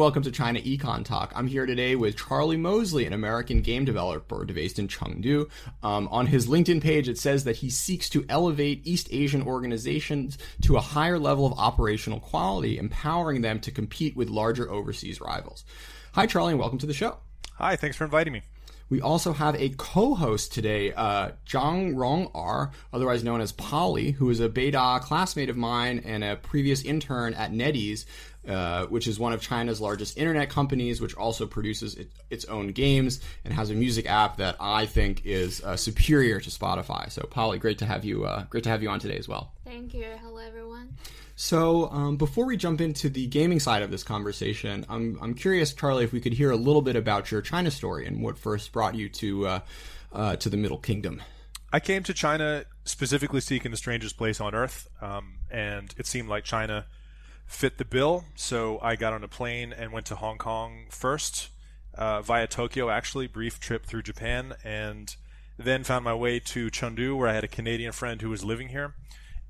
[0.00, 1.30] welcome to China Econ Talk.
[1.36, 5.50] I'm here today with Charlie Mosley, an American game developer based in Chengdu.
[5.82, 10.38] Um, on his LinkedIn page, it says that he seeks to elevate East Asian organizations
[10.62, 15.66] to a higher level of operational quality, empowering them to compete with larger overseas rivals.
[16.14, 17.18] Hi, Charlie, and welcome to the show.
[17.56, 18.40] Hi, thanks for inviting me.
[18.90, 24.28] We also have a co-host today, uh, Zhang Rong R, otherwise known as Polly, who
[24.30, 28.04] is a beta classmate of mine and a previous intern at NetEase,
[28.48, 32.68] uh, which is one of China's largest internet companies, which also produces it, its own
[32.72, 37.12] games and has a music app that I think is uh, superior to Spotify.
[37.12, 38.24] So, Polly, great to have you.
[38.24, 39.52] Uh, great to have you on today as well.
[39.64, 40.06] Thank you.
[40.20, 40.96] Hello, everyone.
[41.42, 45.72] So, um, before we jump into the gaming side of this conversation, I'm, I'm curious,
[45.72, 48.72] Charlie, if we could hear a little bit about your China story and what first
[48.72, 49.60] brought you to uh,
[50.12, 51.22] uh, to the Middle Kingdom.
[51.72, 56.28] I came to China specifically seeking the strangest place on earth, um, and it seemed
[56.28, 56.84] like China
[57.46, 58.26] fit the bill.
[58.34, 61.48] So I got on a plane and went to Hong Kong first,
[61.94, 65.16] uh, via Tokyo, actually, brief trip through Japan, and
[65.58, 68.68] then found my way to Chengdu, where I had a Canadian friend who was living
[68.68, 68.92] here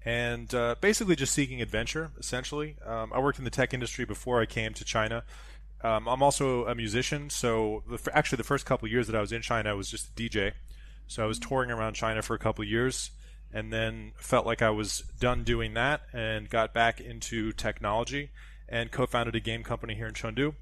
[0.04, 2.10] and uh, basically just seeking adventure.
[2.18, 5.24] Essentially, um, I worked in the tech industry before I came to China.
[5.82, 9.32] Um, I'm also a musician, so the, actually the first couple years that I was
[9.32, 10.52] in China, I was just a DJ.
[11.06, 13.10] So I was touring around China for a couple years,
[13.52, 18.30] and then felt like I was done doing that, and got back into technology,
[18.68, 20.54] and co-founded a game company here in Chengdu.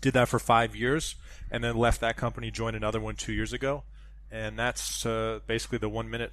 [0.00, 1.14] Did that for five years,
[1.50, 3.84] and then left that company, joined another one two years ago,
[4.30, 6.32] and that's uh, basically the one-minute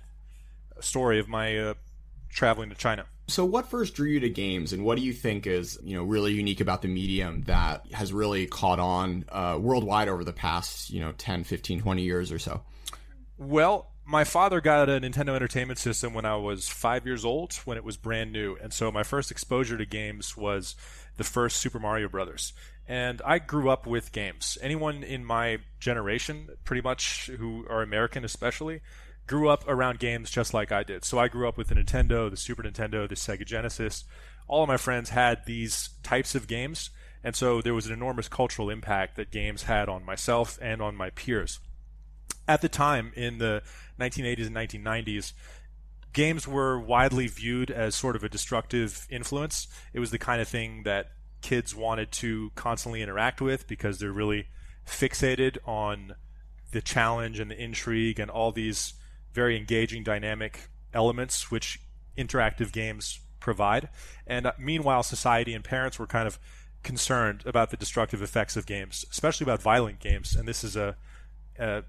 [0.80, 1.74] story of my uh,
[2.34, 3.06] traveling to China.
[3.28, 6.04] So what first drew you to games and what do you think is, you know,
[6.04, 10.90] really unique about the medium that has really caught on uh, worldwide over the past,
[10.90, 12.62] you know, 10, 15, 20 years or so?
[13.38, 17.78] Well, my father got a Nintendo Entertainment System when I was five years old, when
[17.78, 20.76] it was brand new, and so my first exposure to games was
[21.16, 22.54] the first Super Mario Brothers.
[22.86, 24.58] And I grew up with games.
[24.62, 28.82] Anyone in my generation, pretty much, who are American especially,
[29.28, 31.06] grew up around games just like I did.
[31.06, 34.04] So I grew up with the Nintendo, the Super Nintendo, the Sega Genesis.
[34.48, 36.90] All of my friends had these types of games,
[37.24, 40.96] and so there was an enormous cultural impact that games had on myself and on
[40.96, 41.60] my peers.
[42.48, 43.64] At the time, in the
[44.00, 45.32] 1980s and 1990s,
[46.12, 49.68] games were widely viewed as sort of a destructive influence.
[49.94, 51.12] It was the kind of thing that
[51.42, 54.48] kids wanted to constantly interact with because they're really
[54.86, 56.16] fixated on
[56.72, 58.94] the challenge and the intrigue and all these
[59.34, 61.80] very engaging, dynamic elements which
[62.18, 63.90] interactive games provide.
[64.28, 66.40] And uh, meanwhile, society and parents were kind of
[66.84, 70.36] concerned about the destructive effects of games, especially about violent games.
[70.36, 70.96] And this is a,
[71.58, 71.84] a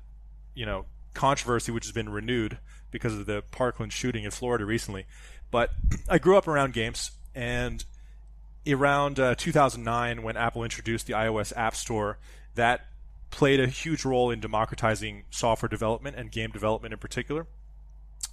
[0.55, 2.59] you know, controversy which has been renewed
[2.91, 5.07] because of the Parkland shooting in Florida recently.
[5.51, 5.71] But
[6.09, 7.85] I grew up around games, and
[8.67, 12.19] around uh, 2009, when Apple introduced the iOS App Store,
[12.55, 12.87] that
[13.35, 17.49] played a huge role in democratizing software development and game development in particular.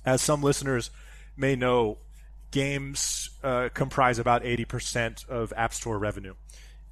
[0.05, 0.91] As some listeners
[1.35, 1.97] may know,
[2.51, 6.35] games uh, comprise about 80% of App Store revenue.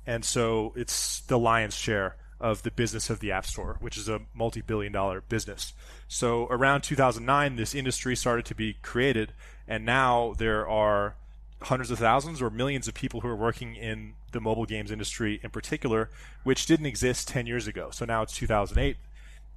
[0.08, 4.10] And so it's the lion's share of the business of the App Store, which is
[4.10, 5.74] a multi billion dollar business.
[6.08, 9.34] So around 2009, this industry started to be created,
[9.68, 11.16] and now there are
[11.64, 15.40] hundreds of thousands or millions of people who are working in the mobile games industry
[15.44, 16.10] in particular,
[16.44, 17.90] which didn't exist 10 years ago.
[17.92, 18.98] So now it's 2008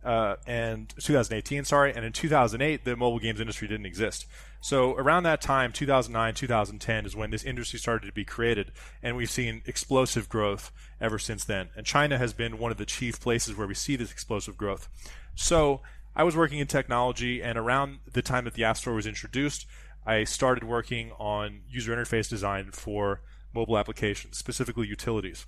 [0.05, 4.27] uh, and 2018, sorry, and in 2008 the mobile games industry didn't exist.
[4.61, 9.17] So around that time, 2009, 2010 is when this industry started to be created, and
[9.17, 11.71] we've seen explosive growth ever since then.
[11.77, 14.89] And China has been one of the chief places where we see this explosive growth.
[15.35, 15.83] So
[16.15, 19.67] I was working in technology, and around the time that the App Store was introduced,
[20.05, 23.21] I started working on user interface design for
[23.55, 25.47] mobile applications, specifically utilities.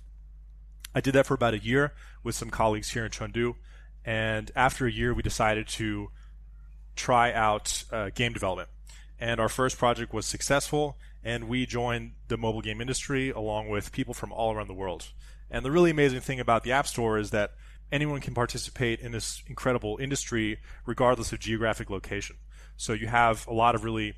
[0.93, 1.93] I did that for about a year
[2.23, 3.55] with some colleagues here in Chengdu,
[4.05, 6.09] and after a year, we decided to
[6.95, 8.69] try out uh, game development.
[9.19, 13.91] And our first project was successful, and we joined the mobile game industry along with
[13.91, 15.11] people from all around the world.
[15.49, 17.51] And the really amazing thing about the App Store is that
[17.91, 22.37] anyone can participate in this incredible industry regardless of geographic location.
[22.77, 24.15] So you have a lot of really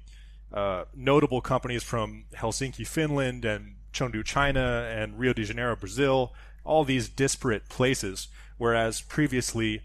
[0.53, 6.33] uh, notable companies from Helsinki, Finland, and Chengdu, China, and Rio de Janeiro, Brazil,
[6.63, 8.27] all these disparate places.
[8.57, 9.81] Whereas previously,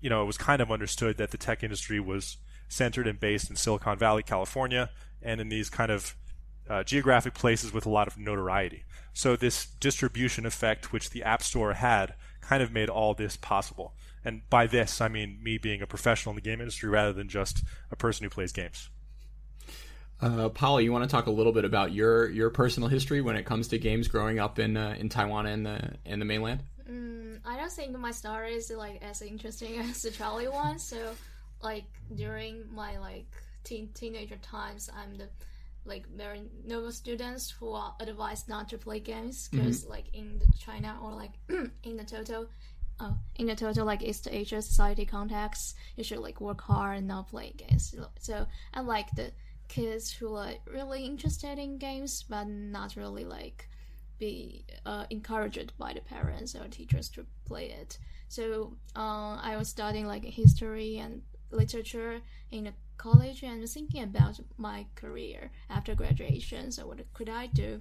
[0.00, 2.36] you know, it was kind of understood that the tech industry was
[2.68, 4.90] centered and based in Silicon Valley, California,
[5.22, 6.14] and in these kind of
[6.68, 8.84] uh, geographic places with a lot of notoriety.
[9.12, 13.94] So this distribution effect, which the App Store had, kind of made all this possible.
[14.24, 17.28] And by this, I mean me being a professional in the game industry rather than
[17.28, 18.88] just a person who plays games.
[20.20, 23.36] Uh, Polly, you want to talk a little bit about your your personal history when
[23.36, 26.62] it comes to games growing up in uh, in Taiwan and the in the mainland?
[26.88, 30.78] Mm, I don't think my story is like as interesting as the Charlie one.
[30.78, 31.14] So,
[31.62, 31.84] like
[32.14, 33.26] during my like
[33.64, 35.28] teen teenager times, I'm the
[35.84, 39.90] like very nervous students who are advised not to play games because mm-hmm.
[39.90, 41.32] like in the China or like
[41.82, 42.48] in the total
[43.00, 47.08] uh, in the total like East Asia society context, you should like work hard and
[47.08, 47.94] not play games.
[48.20, 49.32] So I like the
[49.74, 53.68] kids who are really interested in games but not really like
[54.18, 57.98] be uh, encouraged by the parents or teachers to play it.
[58.28, 62.20] So uh, I was studying like history and literature
[62.52, 66.70] in a college and thinking about my career after graduation.
[66.70, 67.80] So what could I do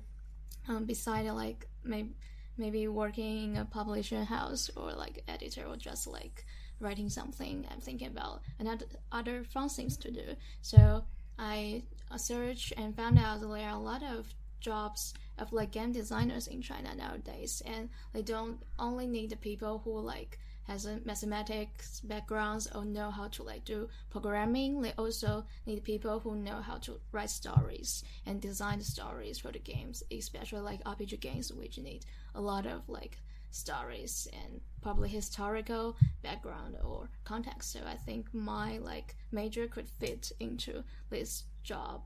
[0.68, 2.16] um, beside like maybe
[2.58, 6.46] maybe working in a publishing house or like editor or just like
[6.80, 7.66] writing something.
[7.72, 10.36] I'm thinking about another other fun things to do.
[10.62, 11.04] So
[11.38, 11.84] I
[12.18, 16.62] searched and found out there are a lot of jobs of like game designers in
[16.62, 22.70] China nowadays, and they don't only need the people who like has a mathematics backgrounds
[22.74, 24.82] or know how to like do programming.
[24.82, 29.60] They also need people who know how to write stories and design stories for the
[29.60, 33.18] games, especially like RPG games, which need a lot of like
[33.54, 37.72] stories and probably historical background or context.
[37.72, 42.02] So I think my like major could fit into this job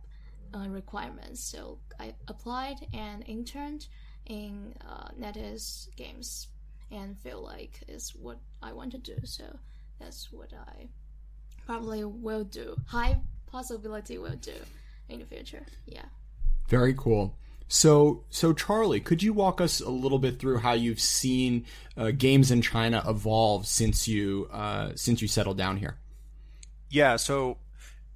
[0.53, 1.41] uh, requirements.
[1.41, 3.87] So I applied and interned
[4.25, 6.47] in uh, NetEase Games
[6.91, 9.15] and feel like it's what I want to do.
[9.23, 9.43] So
[9.99, 10.87] that's what I
[11.65, 12.75] probably will do.
[12.87, 14.55] High possibility will do
[15.09, 15.65] in the future.
[15.85, 16.05] Yeah.
[16.69, 17.37] Very cool.
[17.67, 21.65] So, so Charlie, could you walk us a little bit through how you've seen
[21.97, 25.97] uh, games in China evolve since you uh, since you settled down here?
[26.89, 27.17] Yeah.
[27.17, 27.57] So,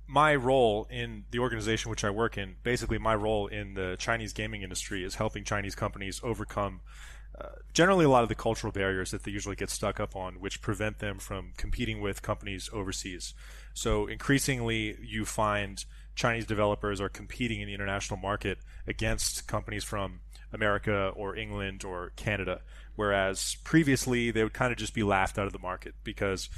[0.08, 4.34] my role in the organization which I work in, basically, my role in the Chinese
[4.34, 6.82] gaming industry is helping Chinese companies overcome
[7.40, 10.36] uh, generally a lot of the cultural barriers that they usually get stuck up on,
[10.36, 13.34] which prevent them from competing with companies overseas.
[13.74, 15.84] So increasingly, you find
[16.16, 20.20] Chinese developers are competing in the international market against companies from
[20.54, 22.62] America or England or Canada,
[22.96, 26.50] whereas previously they would kind of just be laughed out of the market because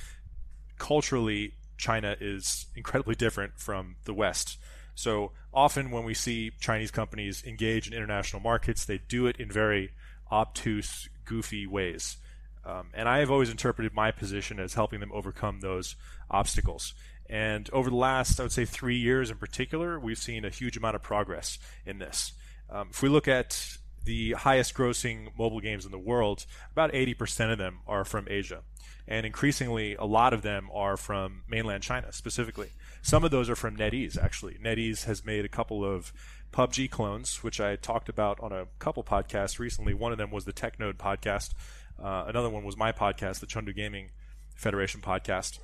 [0.78, 4.58] culturally China is incredibly different from the West.
[4.96, 9.52] So often when we see Chinese companies engage in international markets, they do it in
[9.52, 9.92] very
[10.32, 12.18] obtuse, goofy ways.
[12.66, 15.96] Um, and I have always interpreted my position as helping them overcome those
[16.32, 16.94] obstacles.
[17.30, 20.78] And over the last, I would say, three years in particular, we've seen a huge
[20.78, 22.34] amount of progress in this.
[22.70, 27.52] Um, if we look at the highest grossing mobile games in the world, about 80%
[27.52, 28.62] of them are from Asia.
[29.08, 32.70] And increasingly, a lot of them are from mainland China specifically.
[33.02, 34.56] Some of those are from NetEase, actually.
[34.56, 36.14] NetEase has made a couple of
[36.54, 39.94] PUBG clones, which I talked about on a couple podcasts recently.
[39.94, 41.52] One of them was the TechNode podcast.
[42.02, 44.12] Uh, another one was my podcast, the Chengdu Gaming
[44.56, 45.60] Federation podcast.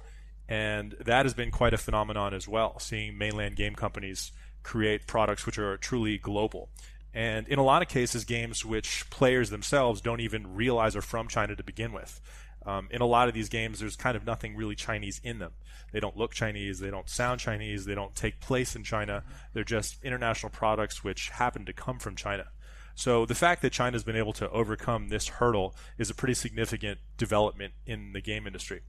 [0.50, 4.32] And that has been quite a phenomenon as well, seeing mainland game companies
[4.64, 6.70] create products which are truly global.
[7.14, 11.28] And in a lot of cases, games which players themselves don't even realize are from
[11.28, 12.20] China to begin with.
[12.66, 15.52] Um, in a lot of these games, there's kind of nothing really Chinese in them.
[15.92, 19.24] They don't look Chinese, they don't sound Chinese, they don't take place in China.
[19.54, 22.48] They're just international products which happen to come from China.
[22.96, 27.00] So the fact that China's been able to overcome this hurdle is a pretty significant
[27.18, 28.82] development in the game industry.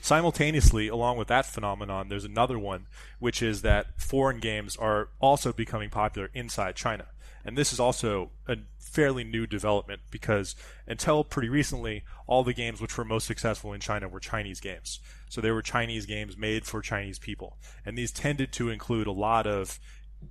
[0.00, 2.86] Simultaneously, along with that phenomenon, there's another one,
[3.18, 7.06] which is that foreign games are also becoming popular inside China.
[7.44, 10.54] And this is also a fairly new development because
[10.86, 15.00] until pretty recently, all the games which were most successful in China were Chinese games.
[15.28, 17.56] So they were Chinese games made for Chinese people.
[17.84, 19.78] And these tended to include a lot of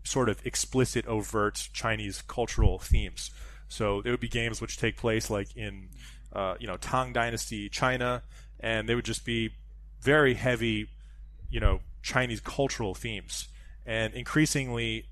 [0.04, 3.32] sort of explicit, overt Chinese cultural themes.
[3.70, 5.90] So there would be games which take place like in,
[6.34, 8.24] uh, you know, Tang Dynasty China,
[8.60, 9.52] and they would just be
[10.02, 10.90] very heavy,
[11.50, 13.48] you know, Chinese cultural themes.
[13.86, 15.06] And increasingly,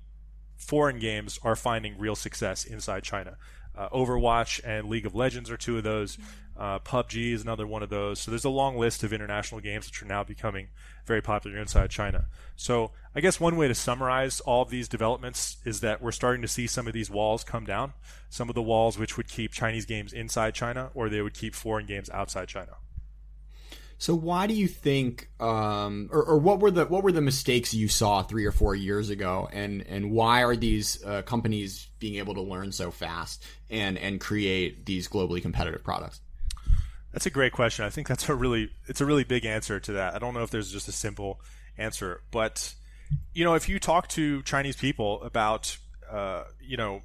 [0.56, 3.36] foreign games are finding real success inside China.
[3.76, 6.18] Uh, Overwatch and League of Legends are two of those.
[6.58, 8.18] Uh, PUBG is another one of those.
[8.18, 10.68] So there's a long list of international games which are now becoming
[11.06, 12.26] very popular inside China.
[12.56, 16.42] So I guess one way to summarize all of these developments is that we're starting
[16.42, 17.92] to see some of these walls come down.
[18.28, 21.54] Some of the walls which would keep Chinese games inside China, or they would keep
[21.54, 22.72] foreign games outside China.
[24.00, 27.74] So why do you think, um, or, or, what were the what were the mistakes
[27.74, 32.14] you saw three or four years ago, and and why are these uh, companies being
[32.14, 36.20] able to learn so fast and and create these globally competitive products?
[37.12, 37.84] That's a great question.
[37.84, 40.14] I think that's a really it's a really big answer to that.
[40.14, 41.40] I don't know if there's just a simple
[41.76, 42.74] answer, but
[43.34, 45.76] you know, if you talk to Chinese people about,
[46.10, 47.02] uh, you know,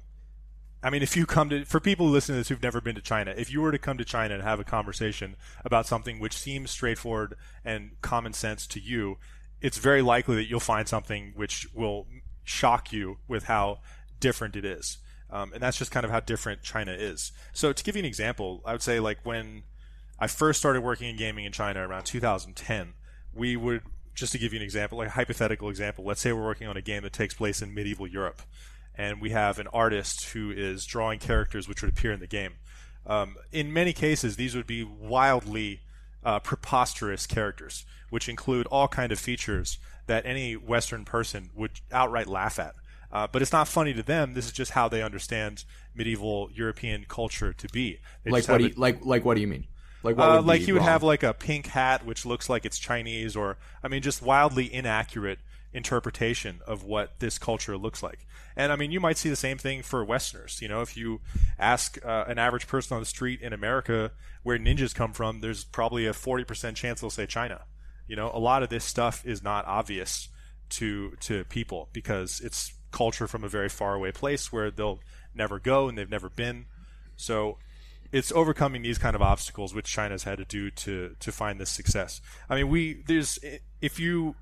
[0.84, 2.94] I mean, if you come to, for people who listen to this who've never been
[2.94, 6.20] to China, if you were to come to China and have a conversation about something
[6.20, 9.16] which seems straightforward and common sense to you,
[9.62, 12.06] it's very likely that you'll find something which will
[12.44, 13.78] shock you with how
[14.20, 14.98] different it is.
[15.30, 17.32] Um, and that's just kind of how different China is.
[17.54, 19.62] So to give you an example, I would say like when
[20.18, 22.92] I first started working in gaming in China around 2010,
[23.32, 23.82] we would
[24.14, 26.76] just to give you an example, like a hypothetical example, let's say we're working on
[26.76, 28.42] a game that takes place in medieval Europe,
[28.96, 32.54] and we have an artist who is drawing characters which would appear in the game.
[33.06, 35.80] Um, in many cases, these would be wildly
[36.24, 42.26] uh, preposterous characters, which include all kind of features that any Western person would outright
[42.26, 42.74] laugh at.
[43.12, 44.34] Uh, but it's not funny to them.
[44.34, 48.00] This is just how they understand medieval European culture to be.
[48.24, 48.58] They like what?
[48.58, 49.66] Do you, like like what do you mean?
[50.02, 50.88] Like what uh, would like he would wrong?
[50.88, 54.72] have like a pink hat which looks like it's Chinese, or I mean, just wildly
[54.72, 55.38] inaccurate
[55.74, 58.26] interpretation of what this culture looks like.
[58.56, 60.62] And I mean, you might see the same thing for Westerners.
[60.62, 61.20] You know, if you
[61.58, 64.12] ask uh, an average person on the street in America
[64.44, 67.62] where ninjas come from, there's probably a 40% chance they'll say China.
[68.06, 70.28] You know, a lot of this stuff is not obvious
[70.70, 75.00] to to people because it's culture from a very far away place where they'll
[75.34, 76.66] never go and they've never been.
[77.16, 77.58] So
[78.12, 81.70] it's overcoming these kind of obstacles which China's had to do to to find this
[81.70, 82.20] success.
[82.48, 83.38] I mean, we there's
[83.80, 84.36] if you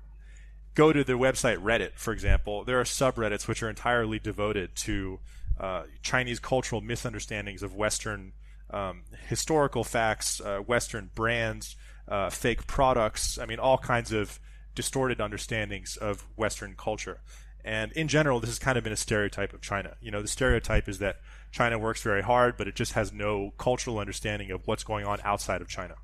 [0.75, 5.19] go to the website Reddit, for example, there are subreddits which are entirely devoted to
[5.59, 8.33] uh, Chinese cultural misunderstandings of Western
[8.69, 11.75] um, historical facts, uh, Western brands,
[12.07, 13.37] uh, fake products.
[13.37, 14.39] I mean, all kinds of
[14.73, 17.21] distorted understandings of Western culture.
[17.63, 19.95] And in general, this has kind of been a stereotype of China.
[20.01, 21.17] You know, the stereotype is that
[21.51, 25.19] China works very hard, but it just has no cultural understanding of what's going on
[25.23, 25.95] outside of China.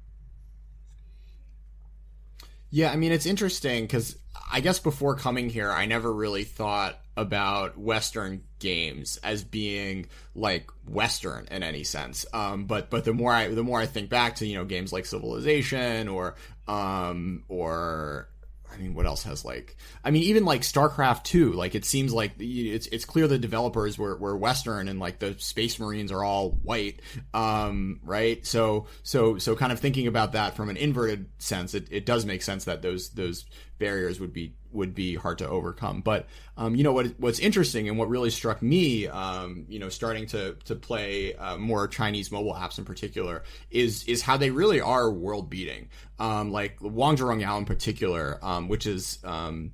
[2.71, 4.17] Yeah, I mean it's interesting because
[4.51, 10.69] I guess before coming here, I never really thought about Western games as being like
[10.87, 12.25] Western in any sense.
[12.33, 14.93] Um, but but the more I the more I think back to you know games
[14.93, 16.35] like Civilization or
[16.67, 18.29] um, or
[18.71, 19.77] I mean, what else has like?
[20.03, 21.53] I mean, even like StarCraft two.
[21.53, 25.35] Like, it seems like it's it's clear the developers were, were Western and like the
[25.39, 27.01] Space Marines are all white,
[27.33, 28.45] um, right?
[28.45, 32.25] So so so kind of thinking about that from an inverted sense, it, it does
[32.25, 33.45] make sense that those those
[33.79, 36.01] barriers would be would be hard to overcome.
[36.01, 39.89] But um, you know what what's interesting and what really struck me, um, you know,
[39.89, 44.49] starting to to play uh, more Chinese mobile apps in particular, is is how they
[44.51, 45.89] really are world beating.
[46.19, 49.71] Um, like Wangzhe Rongyao in particular, um, which is um,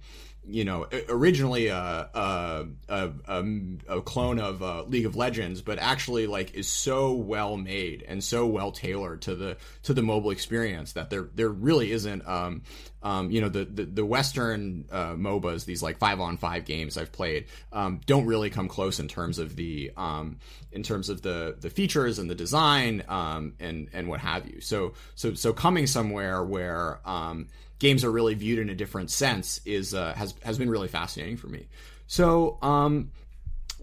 [0.47, 3.45] you know originally a a, a, a,
[3.87, 8.23] a clone of uh, League of Legends, but actually like is so well made and
[8.23, 12.63] so well tailored to the to the mobile experience that there there really isn't um,
[13.03, 16.97] um, you know the the, the Western uh, MOBAs these like five on five games
[16.97, 20.37] I've played um, don't really come close in terms of the um,
[20.71, 24.61] in terms of the the features and the design um, and and what have you.
[24.61, 27.47] So so so coming somewhere where um,
[27.79, 31.37] games are really viewed in a different sense is uh, has has been really fascinating
[31.37, 31.67] for me.
[32.07, 33.11] So um,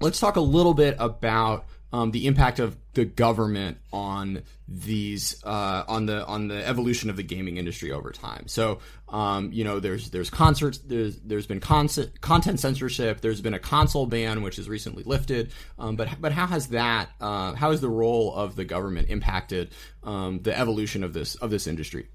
[0.00, 5.84] let's talk a little bit about um, the impact of the government on these uh,
[5.86, 8.48] on the on the evolution of the gaming industry over time.
[8.48, 8.78] So
[9.10, 13.20] um, you know there's there's concerts there's there's been concept, content censorship.
[13.20, 15.52] There's been a console ban which is recently lifted.
[15.78, 19.72] Um, but but how has that uh, how has the role of the government impacted
[20.02, 22.08] um, the evolution of this of this industry?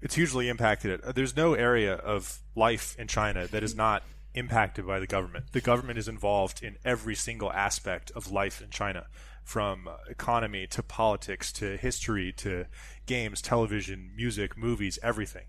[0.00, 1.14] It's hugely impacted it.
[1.14, 4.02] There's no area of life in China that is not
[4.34, 5.52] impacted by the government.
[5.52, 9.06] The government is involved in every single aspect of life in China,
[9.42, 12.66] from economy to politics to history to
[13.06, 15.46] games, television, music, movies, everything.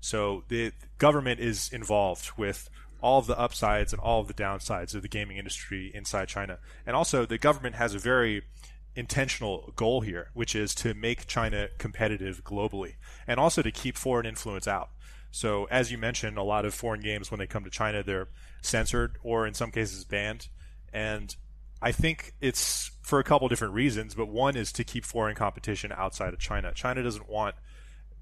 [0.00, 2.68] So the government is involved with
[3.00, 6.58] all of the upsides and all of the downsides of the gaming industry inside China.
[6.86, 8.42] And also, the government has a very
[8.96, 12.94] intentional goal here, which is to make China competitive globally
[13.26, 14.90] and also to keep foreign influence out.
[15.30, 18.28] So, as you mentioned, a lot of foreign games, when they come to China, they're
[18.62, 20.48] censored or in some cases banned.
[20.92, 21.36] And
[21.82, 25.92] I think it's for a couple different reasons, but one is to keep foreign competition
[25.94, 26.72] outside of China.
[26.74, 27.54] China doesn't want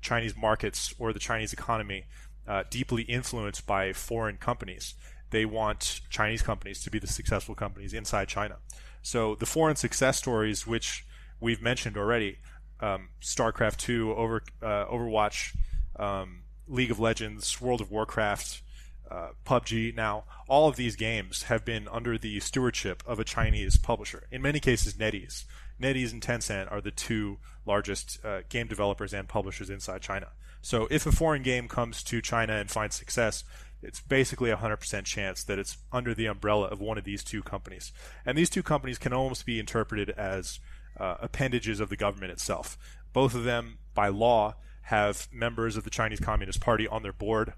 [0.01, 2.05] Chinese markets or the Chinese economy
[2.49, 4.95] uh, deeply influenced by foreign companies.
[5.31, 8.57] They want Chinese companies to be the successful companies inside China.
[9.05, 11.05] So the foreign success stories, which
[11.39, 12.39] we've mentioned already,
[12.81, 15.55] um, StarCraft two, Over uh, Overwatch,
[15.97, 18.63] um, League of Legends, World of Warcraft,
[19.11, 19.95] uh, PUBG.
[19.95, 24.27] Now, all of these games have been under the stewardship of a Chinese publisher.
[24.33, 25.45] In many cases, NetEase.
[25.79, 30.29] NetEase and Tencent are the two largest uh, game developers and publishers inside China.
[30.63, 33.45] So, if a foreign game comes to China and finds success,
[33.85, 37.43] it's basically a 100% chance that it's under the umbrella of one of these two
[37.43, 37.93] companies.
[38.25, 40.59] And these two companies can almost be interpreted as
[40.99, 42.79] uh, appendages of the government itself.
[43.13, 47.55] Both of them, by law, have members of the Chinese Communist Party on their board.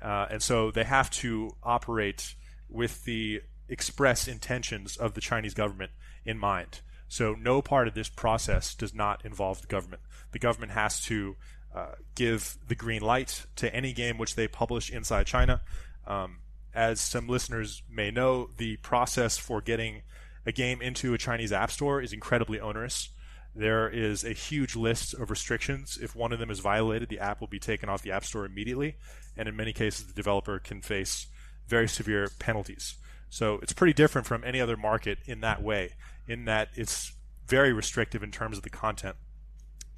[0.00, 2.34] Uh, and so they have to operate
[2.68, 5.92] with the express intentions of the Chinese government
[6.24, 6.80] in mind.
[7.08, 10.02] So no part of this process does not involve the government.
[10.32, 11.36] The government has to
[11.74, 15.60] uh, give the green light to any game which they publish inside China.
[16.06, 16.40] Um,
[16.74, 20.02] as some listeners may know, the process for getting
[20.46, 23.10] a game into a Chinese app store is incredibly onerous.
[23.54, 25.98] There is a huge list of restrictions.
[26.00, 28.44] If one of them is violated, the app will be taken off the App Store
[28.44, 28.96] immediately,
[29.36, 31.26] and in many cases, the developer can face
[31.66, 32.94] very severe penalties.
[33.28, 35.94] So it's pretty different from any other market in that way,
[36.28, 37.12] in that it's
[37.46, 39.16] very restrictive in terms of the content.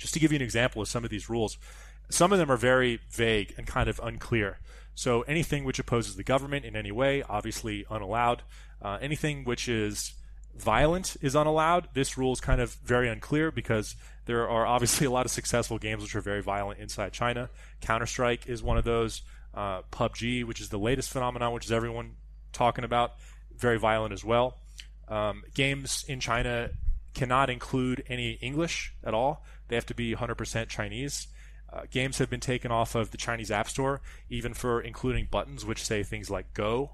[0.02, 1.58] Just to give you an example of some of these rules,
[2.10, 4.58] some of them are very vague and kind of unclear.
[4.96, 8.42] So anything which opposes the government in any way, obviously unallowed.
[8.82, 10.14] Uh, anything which is
[10.56, 11.86] violent is unallowed.
[11.94, 13.94] This rule is kind of very unclear because
[14.26, 17.48] there are obviously a lot of successful games which are very violent inside China.
[17.80, 19.22] Counter Strike is one of those.
[19.54, 22.16] Uh, PUBG, which is the latest phenomenon, which is everyone
[22.52, 23.12] talking about,
[23.56, 24.56] very violent as well.
[25.08, 26.70] Um, games in China
[27.14, 29.44] cannot include any English at all.
[29.72, 31.28] They have to be 100% Chinese.
[31.72, 35.64] Uh, games have been taken off of the Chinese App Store, even for including buttons
[35.64, 36.90] which say things like "Go."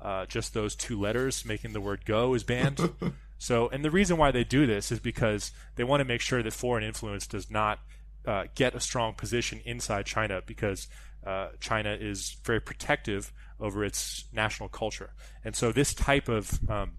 [0.00, 2.92] Uh, just those two letters, making the word "Go" is banned.
[3.38, 6.40] so, and the reason why they do this is because they want to make sure
[6.40, 7.80] that foreign influence does not
[8.24, 10.86] uh, get a strong position inside China, because
[11.26, 16.92] uh, China is very protective over its national culture, and so this type of um,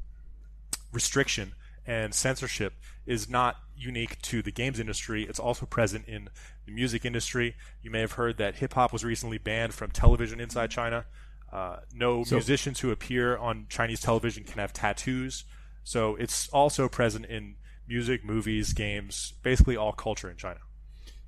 [0.92, 1.54] restriction
[1.86, 2.74] and censorship
[3.06, 5.24] is not unique to the games industry.
[5.24, 6.30] It's also present in
[6.66, 7.56] the music industry.
[7.82, 11.06] You may have heard that hip hop was recently banned from television inside China.
[11.52, 15.44] Uh, no so, musicians who appear on Chinese television can have tattoos.
[15.84, 17.56] So it's also present in
[17.88, 20.60] music, movies, games, basically all culture in China.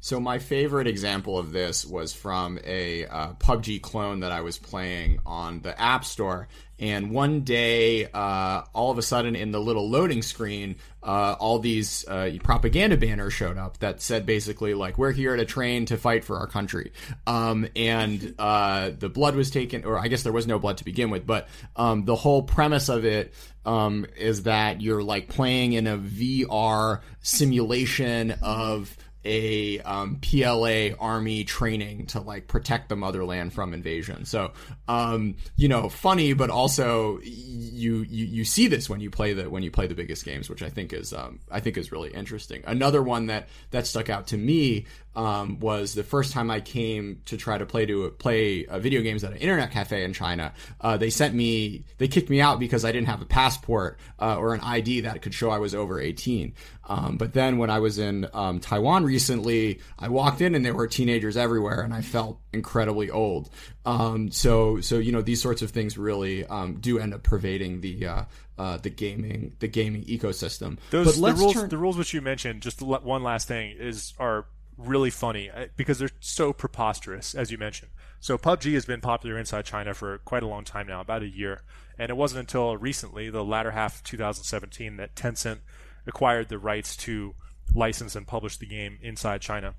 [0.04, 4.58] So my favorite example of this was from a uh, PUBG clone that I was
[4.58, 9.62] playing on the App Store, and one day, uh, all of a sudden, in the
[9.62, 14.98] little loading screen, uh, all these uh, propaganda banners showed up that said basically like
[14.98, 16.92] "We're here to train to fight for our country,"
[17.26, 20.84] um, and uh, the blood was taken, or I guess there was no blood to
[20.84, 23.34] begin with, but um, the whole premise of it
[23.66, 31.44] um, is that you're like playing in a VR simulation of a um, PLA army
[31.44, 34.26] training to like protect the motherland from invasion.
[34.26, 34.52] So,
[34.88, 39.50] um, you know, funny, but also you, you you see this when you play the
[39.50, 42.12] when you play the biggest games, which I think is um, I think is really
[42.12, 42.64] interesting.
[42.66, 47.22] Another one that that stuck out to me um, was the first time I came
[47.26, 50.54] to try to play to play uh, video games at an internet cafe in China.
[50.82, 54.38] Uh, they sent me, they kicked me out because I didn't have a passport uh,
[54.38, 56.54] or an ID that could show I was over 18.
[56.86, 60.74] Um, but then when I was in um, Taiwan recently, I walked in and there
[60.74, 63.50] were teenagers everywhere, and I felt incredibly old.
[63.86, 67.82] Um, so, so you know, these sorts of things really um, do end up pervading
[67.82, 68.24] the uh,
[68.58, 70.78] uh, the gaming the gaming ecosystem.
[70.92, 71.70] Those the rules, turn...
[71.70, 72.62] the rules which you mentioned.
[72.62, 74.46] Just one last thing is are
[74.78, 77.92] really funny uh, because they're so preposterous, as you mentioned.
[78.20, 81.28] So PUBG has been popular inside China for quite a long time now, about a
[81.28, 81.62] year,
[81.98, 85.60] and it wasn't until recently, the latter half of 2017, that Tencent
[86.08, 87.36] acquired the rights to
[87.74, 89.76] license and publish the game inside China.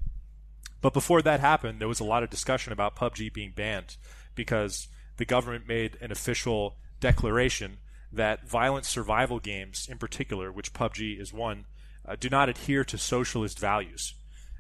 [0.80, 3.96] But before that happened, there was a lot of discussion about PUBG being banned
[4.34, 7.78] because the government made an official declaration
[8.12, 11.66] that violent survival games, in particular, which PUBG is one,
[12.06, 14.14] uh, do not adhere to socialist values.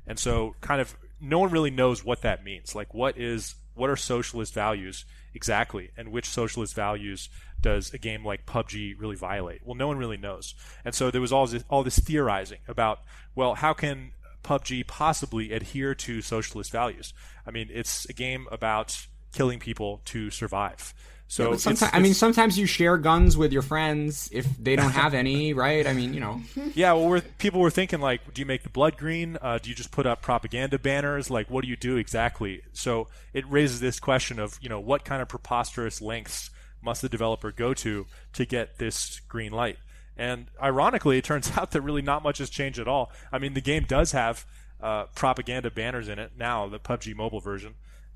[0.06, 2.74] And so, kind of, no one really knows what that means.
[2.74, 7.28] Like, what is what are socialist values exactly, and which socialist values
[7.60, 9.62] does a game like PUBG really violate?
[9.64, 10.54] Well, no one really knows.
[10.84, 13.00] And so there was all this, all this theorizing about,
[13.34, 14.12] well, how can
[14.44, 17.12] PUBG possibly adhere to socialist values?
[17.46, 20.94] I mean, it's a game about killing people to survive.
[21.26, 24.92] So yeah, sometimes, I mean, sometimes you share guns with your friends if they don't
[24.92, 25.86] have any, right?
[25.86, 26.42] I mean, you know.
[26.74, 29.38] Yeah, well, we're, people were thinking like, do you make the blood green?
[29.40, 31.30] Uh, do you just put up propaganda banners?
[31.30, 32.62] Like, what do you do exactly?
[32.72, 36.50] So it raises this question of, you know, what kind of preposterous lengths
[36.82, 39.78] must the developer go to to get this green light?
[40.16, 43.10] And ironically, it turns out that really not much has changed at all.
[43.32, 44.46] I mean, the game does have
[44.80, 47.74] uh, propaganda banners in it now, the PUBG mobile version.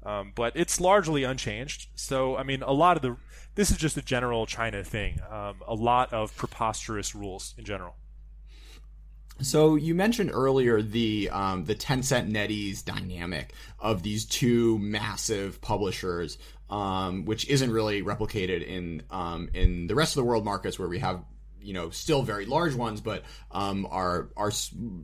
[0.08, 1.88] Um, but it's largely unchanged.
[1.94, 3.16] So, I mean, a lot of the
[3.56, 5.20] this is just a general China thing.
[5.30, 7.94] Um, a lot of preposterous rules in general.
[9.42, 16.38] So you mentioned earlier the um, the Tencent NetEase dynamic of these two massive publishers,
[16.70, 20.88] um, which isn't really replicated in um, in the rest of the world markets where
[20.88, 21.22] we have
[21.60, 24.52] you know still very large ones, but um, are are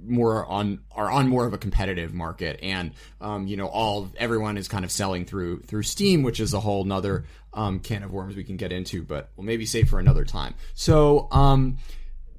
[0.05, 4.57] more on are on more of a competitive market, and um, you know all everyone
[4.57, 8.13] is kind of selling through through Steam, which is a whole nother um, can of
[8.13, 10.55] worms we can get into, but we'll maybe save for another time.
[10.75, 11.29] So.
[11.31, 11.79] Um,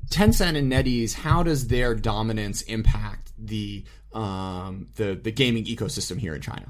[0.09, 6.35] Tencent and NetEase, how does their dominance impact the um, the the gaming ecosystem here
[6.35, 6.67] in China?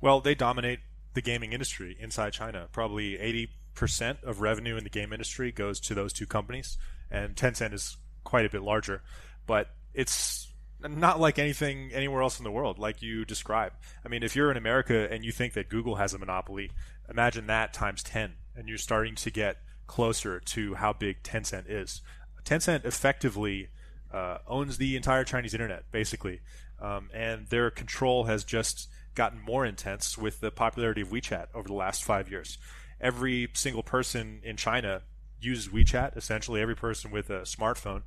[0.00, 0.80] Well, they dominate
[1.12, 2.68] the gaming industry inside China.
[2.72, 6.78] Probably eighty percent of revenue in the game industry goes to those two companies,
[7.10, 9.02] and Tencent is quite a bit larger.
[9.46, 13.72] But it's not like anything anywhere else in the world, like you describe.
[14.04, 16.70] I mean, if you're in America and you think that Google has a monopoly,
[17.08, 22.00] imagine that times ten, and you're starting to get closer to how big Tencent is.
[22.44, 23.68] Tencent effectively
[24.12, 26.40] uh, owns the entire Chinese internet, basically,
[26.80, 31.68] um, and their control has just gotten more intense with the popularity of WeChat over
[31.68, 32.58] the last five years.
[33.00, 35.02] Every single person in China
[35.40, 36.16] uses WeChat.
[36.16, 38.02] Essentially, every person with a smartphone.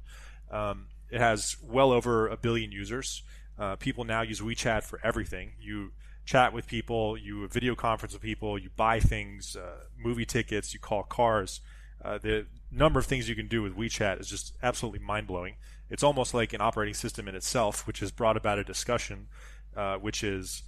[0.52, 3.24] Um, it has well over a billion users.
[3.58, 5.54] Uh, people now use WeChat for everything.
[5.60, 5.92] You
[6.26, 10.80] chat with people, you video conference with people, you buy things, uh, movie tickets, you
[10.80, 11.62] call cars.
[12.04, 15.56] Uh, the number of things you can do with WeChat is just absolutely mind blowing.
[15.90, 19.28] It's almost like an operating system in itself, which has brought about a discussion,
[19.76, 20.64] uh, which is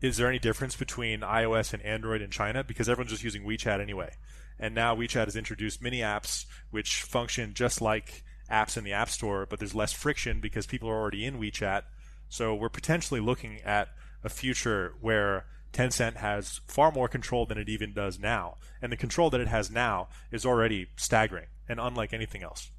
[0.00, 2.62] is there any difference between iOS and Android in China?
[2.64, 4.14] Because everyone's just using WeChat anyway.
[4.58, 9.08] And now WeChat has introduced mini apps which function just like apps in the App
[9.08, 11.82] Store, but there's less friction because people are already in WeChat.
[12.28, 13.88] So we're potentially looking at
[14.22, 18.56] a future where Tencent has far more control than it even does now.
[18.80, 22.70] And the control that it has now is already staggering and unlike anything else.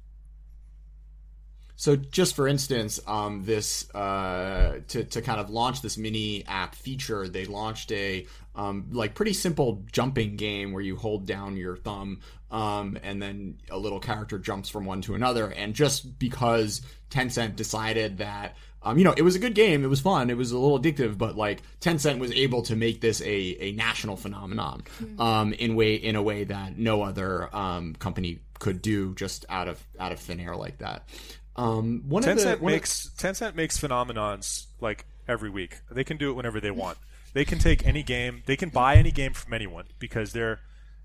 [1.76, 6.74] So, just for instance, um, this uh, to to kind of launch this mini app
[6.74, 11.76] feature, they launched a um, like pretty simple jumping game where you hold down your
[11.76, 15.50] thumb um, and then a little character jumps from one to another.
[15.50, 19.82] And just because Tencent decided that um, you know, it was a good game.
[19.82, 20.30] It was fun.
[20.30, 23.72] It was a little addictive, but like Tencent was able to make this a, a
[23.72, 25.20] national phenomenon mm-hmm.
[25.20, 29.66] um, in way in a way that no other um, company could do just out
[29.66, 31.08] of out of thin air like that.
[31.56, 33.14] Um, one Tencent of the, makes of...
[33.14, 35.78] Tencent makes phenomenons like every week.
[35.90, 36.98] They can do it whenever they want.
[37.32, 38.42] They can take any game.
[38.46, 40.60] They can buy any game from anyone because their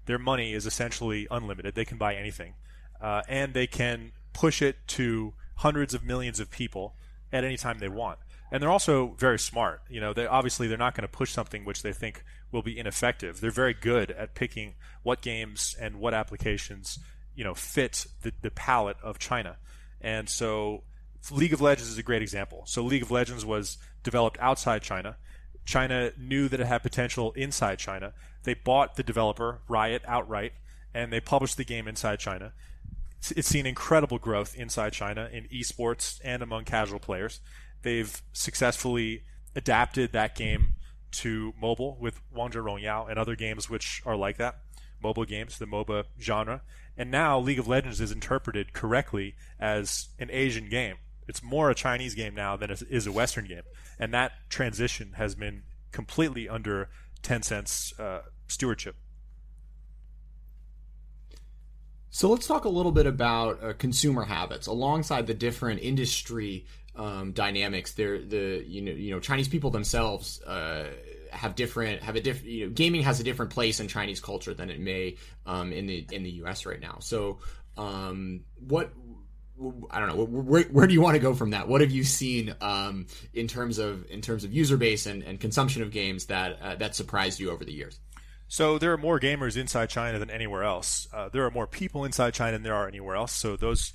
[0.05, 1.75] their money is essentially unlimited.
[1.75, 2.53] They can buy anything,
[3.01, 6.95] uh, and they can push it to hundreds of millions of people
[7.31, 8.19] at any time they want.
[8.51, 9.81] And they're also very smart.
[9.89, 12.77] You know, they obviously they're not going to push something which they think will be
[12.77, 13.39] ineffective.
[13.39, 16.99] They're very good at picking what games and what applications
[17.35, 19.57] you know fit the, the palate of China.
[20.01, 20.83] And so
[21.31, 22.63] League of Legends is a great example.
[22.65, 25.17] So League of Legends was developed outside China.
[25.65, 28.13] China knew that it had potential inside China.
[28.43, 30.53] They bought the developer Riot outright,
[30.93, 32.53] and they published the game inside China
[33.29, 37.39] it's seen incredible growth inside China in esports and among casual players.
[37.83, 39.23] They've successfully
[39.55, 40.75] adapted that game
[41.11, 44.61] to mobile with Wangzhe Rongyao and other games which are like that,
[45.03, 46.61] mobile games, the MOBA genre.
[46.97, 50.97] And now League of Legends is interpreted correctly as an Asian game.
[51.27, 53.63] It's more a Chinese game now than it is a Western game.
[53.97, 56.89] And that transition has been completely under
[57.21, 58.95] Tencent's uh, stewardship.
[62.09, 67.31] So let's talk a little bit about uh, consumer habits alongside the different industry um,
[67.31, 67.93] dynamics.
[67.93, 70.89] There, the you know you know Chinese people themselves uh,
[71.31, 74.53] have different have a different you know gaming has a different place in Chinese culture
[74.53, 76.65] than it may um, in the in the U.S.
[76.65, 76.97] right now.
[76.99, 77.39] So
[77.77, 78.91] um, what
[79.91, 80.23] I don't know.
[80.23, 81.67] Where, where, do you want to go from that?
[81.67, 85.39] What have you seen um, in terms of in terms of user base and, and
[85.39, 87.99] consumption of games that uh, that surprised you over the years?
[88.47, 91.07] So there are more gamers inside China than anywhere else.
[91.13, 93.31] Uh, there are more people inside China than there are anywhere else.
[93.31, 93.93] So those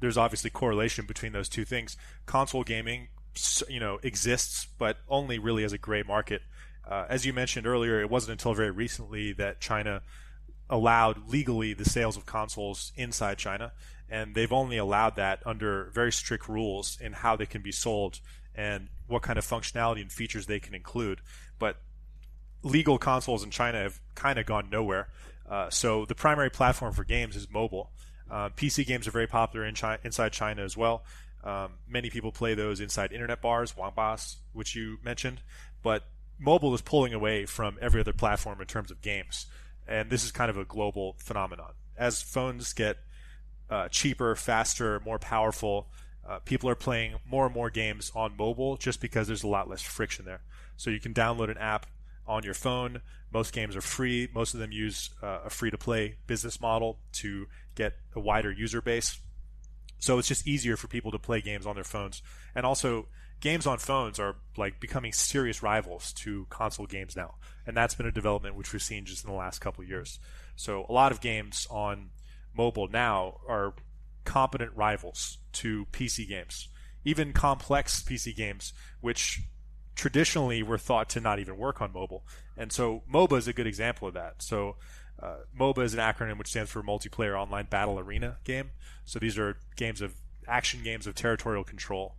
[0.00, 1.96] there's obviously correlation between those two things.
[2.26, 3.08] Console gaming,
[3.68, 6.42] you know, exists, but only really as a gray market.
[6.88, 10.02] Uh, as you mentioned earlier, it wasn't until very recently that China
[10.70, 13.72] allowed legally the sales of consoles inside China,
[14.08, 18.20] and they've only allowed that under very strict rules in how they can be sold
[18.54, 21.20] and what kind of functionality and features they can include.
[21.58, 21.76] But
[22.62, 25.08] legal consoles in China have kind of gone nowhere.
[25.48, 27.90] Uh, so the primary platform for games is mobile.
[28.30, 31.04] Uh, PC games are very popular in China, inside China as well.
[31.44, 35.40] Um, many people play those inside internet bars, Wangbas, which you mentioned.
[35.82, 36.02] But
[36.38, 39.46] mobile is pulling away from every other platform in terms of games,
[39.86, 41.72] and this is kind of a global phenomenon.
[41.96, 42.98] As phones get
[43.70, 45.88] uh, cheaper, faster, more powerful,
[46.28, 49.68] uh, people are playing more and more games on mobile just because there's a lot
[49.68, 50.42] less friction there.
[50.76, 51.86] So you can download an app
[52.26, 53.00] on your phone.
[53.32, 54.28] Most games are free.
[54.34, 58.52] Most of them use uh, a free to play business model to get a wider
[58.52, 59.18] user base.
[59.98, 62.22] So it's just easier for people to play games on their phones.
[62.54, 63.08] And also,
[63.40, 67.34] games on phones are like becoming serious rivals to console games now.
[67.66, 70.18] And that's been a development which we've seen just in the last couple years.
[70.56, 72.10] So a lot of games on
[72.56, 73.74] mobile now are
[74.24, 76.68] competent rivals to PC games,
[77.04, 79.40] even complex PC games, which
[79.94, 82.24] traditionally were thought to not even work on mobile.
[82.56, 84.42] And so MOBA is a good example of that.
[84.42, 84.76] So
[85.20, 88.70] uh, MOBA is an acronym which stands for Multiplayer Online Battle Arena Game.
[89.04, 90.14] So these are games of
[90.46, 92.16] action games of territorial control.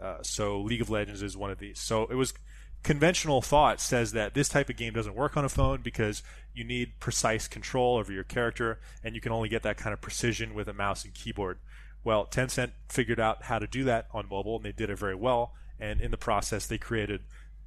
[0.00, 1.78] Uh, so League of Legends is one of these.
[1.78, 2.34] So it was
[2.82, 6.22] conventional thought says that this type of game doesn't work on a phone because
[6.54, 10.00] you need precise control over your character and you can only get that kind of
[10.00, 11.58] precision with a mouse and keyboard.
[12.04, 15.14] Well, Tencent figured out how to do that on mobile and they did it very
[15.14, 15.54] well.
[15.80, 17.22] And in the process, they created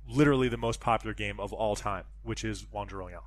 [0.08, 3.22] literally the most popular game of all time, which is Wangzhe Rongyao.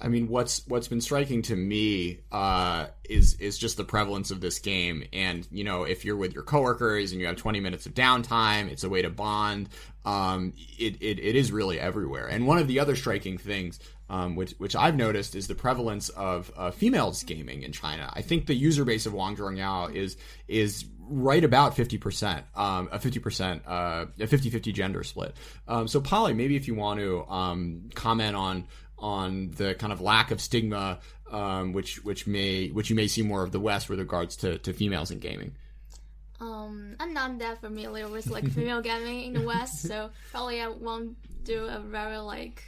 [0.00, 4.40] I mean, what's what's been striking to me uh, is is just the prevalence of
[4.40, 5.04] this game.
[5.12, 8.70] And you know, if you're with your coworkers and you have 20 minutes of downtime,
[8.70, 9.68] it's a way to bond.
[10.04, 12.26] Um, it, it, it is really everywhere.
[12.28, 16.10] And one of the other striking things, um, which which I've noticed, is the prevalence
[16.10, 18.10] of uh, females gaming in China.
[18.14, 22.98] I think the user base of Wangzhe Rongyao is is right about 50%, um, a
[22.98, 25.34] 50%, uh, a 50-50 gender split.
[25.66, 28.66] Um, so Polly, maybe if you want to um, comment on
[28.98, 30.98] on the kind of lack of stigma,
[31.30, 34.58] um, which which may which you may see more of the West with regards to,
[34.58, 35.54] to females in gaming.
[36.40, 40.68] Um, I'm not that familiar with like female gaming in the West, so probably I
[40.68, 42.62] won't do a very like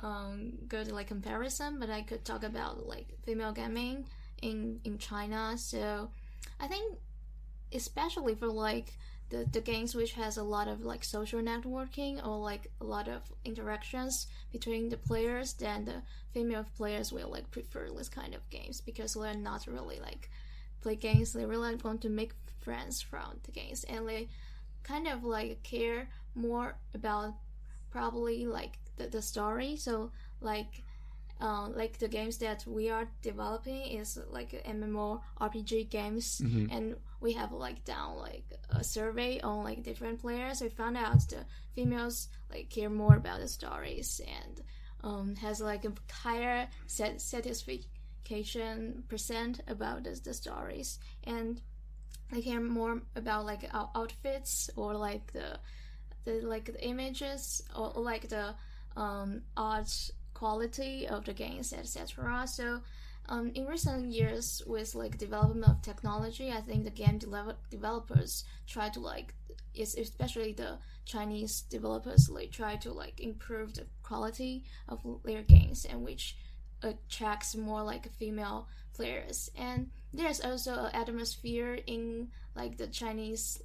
[0.00, 1.78] um, good like comparison.
[1.78, 4.06] But I could talk about like female gaming
[4.42, 5.56] in in China.
[5.56, 6.10] So
[6.60, 6.98] I think
[7.72, 8.92] especially for like
[9.28, 13.08] the, the games which has a lot of like social networking or like a lot
[13.08, 18.48] of interactions between the players then the female players will like prefer this kind of
[18.50, 20.28] games because they're not really like
[20.86, 21.32] play games.
[21.32, 24.28] They really want to make friends from the games and they
[24.82, 27.34] kind of like care more about
[27.90, 29.76] probably like the, the story.
[29.76, 30.84] So like
[31.40, 36.68] uh, like the games that we are developing is like MMO RPG games, Mhm.
[36.72, 40.60] and we have like done like a survey on like different players.
[40.60, 41.44] We found out the
[41.74, 44.62] females like care more about the stories and
[45.04, 51.60] um, has like a higher sat- satisfaction percent about the, the stories, and
[52.30, 55.58] they care more about like our outfits or like the
[56.24, 58.54] the like the images or, or like the
[58.96, 62.46] um, art quality of the games, etc.
[62.46, 62.82] So,
[63.28, 68.44] um, in recent years, with like development of technology, I think the game develop- developers
[68.66, 69.34] try to like,
[69.78, 76.04] especially the Chinese developers, like try to like improve the quality of their games, and
[76.04, 76.36] which
[76.82, 79.50] attracts more like female players.
[79.56, 83.62] And there's also an atmosphere in like the Chinese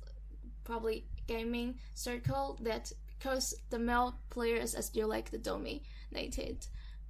[0.64, 5.38] probably gaming circle that because the male players are still like the
[6.11, 6.67] dominated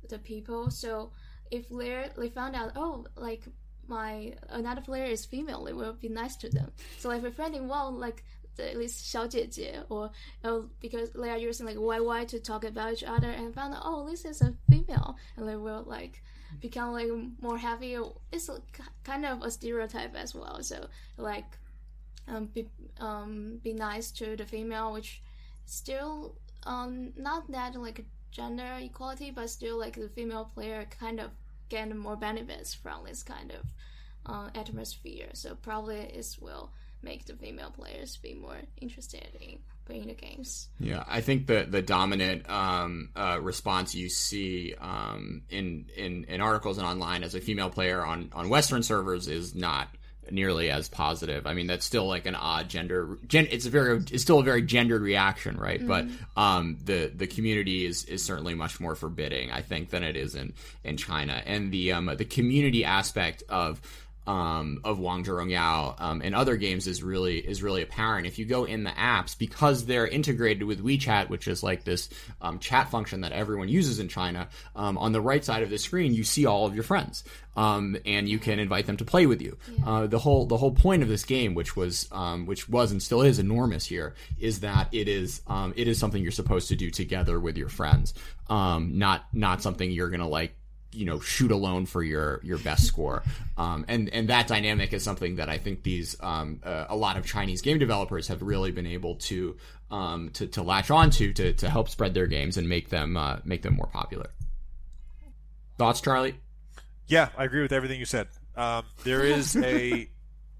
[0.08, 1.10] the people so
[1.50, 3.42] if they they found out oh like
[3.88, 7.90] my another player is female it will be nice to them so like befriending well
[7.92, 8.24] like
[8.56, 10.10] the, at least 小姐姐 or
[10.44, 13.82] oh, because they are using like YY to talk about each other and found out
[13.84, 16.22] oh this is a female and they will like
[16.60, 17.08] become like
[17.42, 17.98] more happy
[18.32, 21.58] it's like, kind of a stereotype as well so like
[22.28, 22.66] um, be
[23.00, 25.22] um, be nice to the female, which
[25.64, 26.34] still
[26.64, 31.31] um, not that like gender equality, but still like the female player kind of
[31.69, 33.65] get more benefits from this kind of
[34.25, 35.29] uh, atmosphere.
[35.33, 40.69] So probably it will make the female players be more interested in playing the games.
[40.79, 46.41] Yeah, I think the the dominant um, uh, response you see um, in, in in
[46.41, 49.87] articles and online as a female player on on Western servers is not
[50.29, 51.47] nearly as positive.
[51.47, 53.17] I mean, that's still like an odd gender.
[53.27, 55.85] Gen, it's a very, it's still a very gendered reaction, right?
[55.85, 56.05] But
[56.37, 60.35] um, the the community is is certainly much more forbidding, I think, than it is
[60.35, 60.53] in
[60.83, 61.41] in China.
[61.45, 63.81] And the um, the community aspect of
[64.27, 68.27] um, of Wangzhe Rongyao um, and other games is really is really apparent.
[68.27, 72.09] If you go in the apps, because they're integrated with WeChat, which is like this
[72.41, 75.77] um, chat function that everyone uses in China, um, on the right side of the
[75.77, 77.23] screen you see all of your friends,
[77.55, 79.57] um, and you can invite them to play with you.
[79.85, 83.01] Uh, the whole the whole point of this game, which was um, which was and
[83.01, 86.75] still is enormous here, is that it is um, it is something you're supposed to
[86.75, 88.13] do together with your friends,
[88.49, 90.53] um, not not something you're gonna like
[90.93, 93.23] you know shoot alone for your your best score
[93.57, 97.17] um, and and that dynamic is something that I think these um, uh, a lot
[97.17, 99.55] of Chinese game developers have really been able to
[99.91, 103.37] um, to, to latch onto to to help spread their games and make them uh,
[103.43, 104.29] make them more popular.
[105.77, 106.35] Thoughts, Charlie?
[107.07, 108.27] Yeah, I agree with everything you said.
[108.55, 110.09] Um, there is a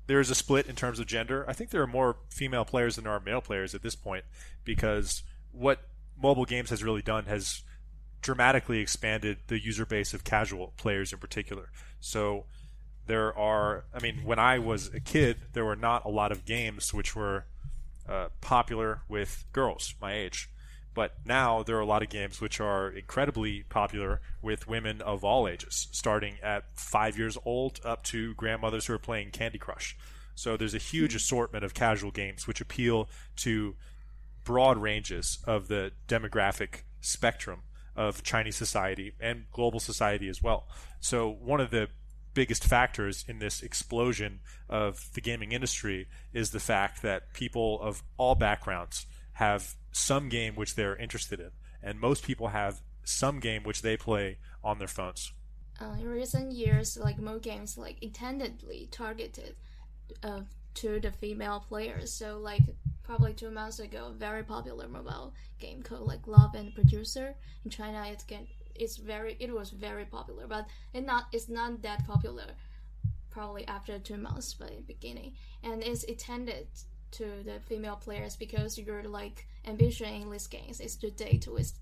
[0.08, 1.46] there is a split in terms of gender.
[1.48, 4.26] I think there are more female players than there are male players at this point
[4.66, 5.80] because what
[6.22, 7.62] mobile games has really done has
[8.22, 11.70] dramatically expanded the user base of casual players in particular.
[12.00, 12.46] So
[13.08, 16.46] there are, I mean, when I was a kid, there were not a lot of
[16.46, 17.46] games which were
[18.08, 20.50] uh, popular with girls my age.
[20.94, 25.24] But now there are a lot of games which are incredibly popular with women of
[25.24, 29.96] all ages, starting at five years old up to grandmothers who are playing Candy Crush.
[30.36, 33.76] So there's a huge assortment of casual games which appeal to
[34.44, 37.62] broad ranges of the demographic spectrum
[37.96, 40.68] of Chinese society and global society as well.
[41.00, 41.90] So one of the
[42.34, 48.04] biggest factors in this explosion of the gaming industry is the fact that people of
[48.18, 51.52] all backgrounds have some game which they're interested in,
[51.84, 55.34] and most people have some game which they play on their phones.
[55.80, 59.56] Uh, in recent years, like more games like intendedly targeted
[60.24, 60.42] uh,
[60.76, 62.14] to the female players.
[62.14, 62.62] So like
[63.12, 68.06] probably two months ago, very popular mobile game called like Love and Producer in China.
[68.08, 72.56] It's get, it's very it was very popular, but it not it's not that popular.
[73.30, 76.68] Probably after two months, but in the beginning, and it's intended
[77.12, 81.74] to the female players because your like ambition in these games is to date with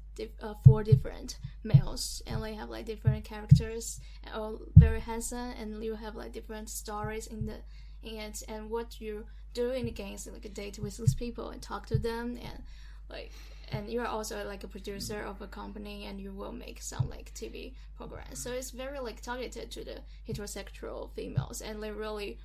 [0.41, 4.01] uh, four different males and they have like different characters
[4.33, 7.57] all very handsome and you have like different stories in the
[8.03, 11.49] in it and what you do in the games like a date with these people
[11.49, 12.63] and talk to them and
[13.09, 13.31] like
[13.71, 17.33] and you're also like a producer of a company and you will make some like
[17.33, 22.37] tv programs so it's very like targeted to the heterosexual females and they're really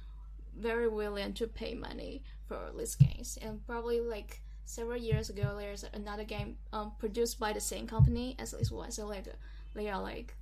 [0.59, 3.38] very willing to pay money for these games.
[3.43, 8.37] And probably like several years ago, there's another game um, produced by the same company
[8.38, 8.90] as this one.
[8.90, 9.25] So like
[9.75, 10.35] they are like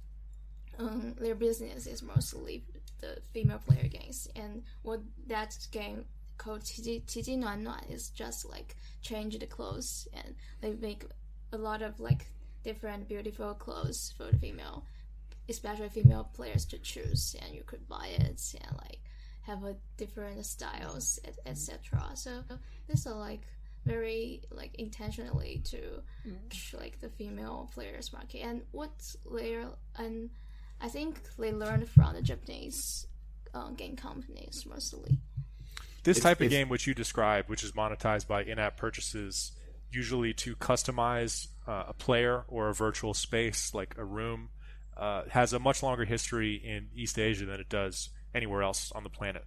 [0.79, 2.65] um, their business is mostly
[3.01, 4.29] the female player games.
[4.37, 6.05] And what that game
[6.39, 11.05] called Qiji Qiji Nuan Nuan is just like change the clothes and they make
[11.53, 12.27] a lot of like
[12.65, 14.85] different beautiful clothes for the female
[15.49, 19.01] especially female players to choose and you could buy it and like
[19.43, 21.79] have a different styles, etc.
[22.13, 22.43] Et so
[22.89, 23.43] this are like
[23.85, 25.79] very like intentionally to
[26.27, 26.79] mm.
[26.79, 28.91] like the female players market and what
[29.33, 29.59] they
[29.97, 30.31] and
[30.81, 33.07] I think they learned from the Japanese
[33.55, 35.19] uh, game companies mostly.
[36.05, 39.53] This type of game, which you described, which is monetized by in-app purchases,
[39.91, 44.49] usually to customize uh, a player or a virtual space like a room,
[44.97, 49.05] uh, has a much longer history in East Asia than it does anywhere else on
[49.05, 49.45] the planet.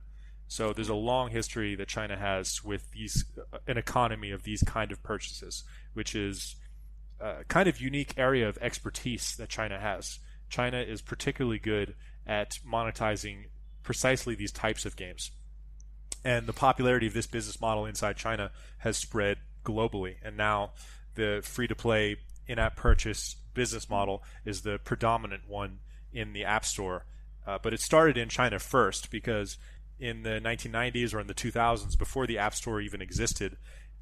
[0.47, 4.63] So there's a long history that China has with these uh, an economy of these
[4.63, 5.63] kind of purchases,
[5.93, 6.55] which is
[7.19, 10.19] a kind of unique area of expertise that China has.
[10.49, 11.95] China is particularly good
[12.27, 13.45] at monetizing
[13.83, 15.31] precisely these types of games.
[16.25, 20.15] And the popularity of this business model inside China has spread globally.
[20.21, 20.71] And now
[21.13, 25.79] the free to play in app purchase business model is the predominant one
[26.11, 27.05] in the App Store
[27.47, 29.57] uh, but it started in China first because
[29.99, 33.57] in the 1990s or in the 2000s, before the App Store even existed,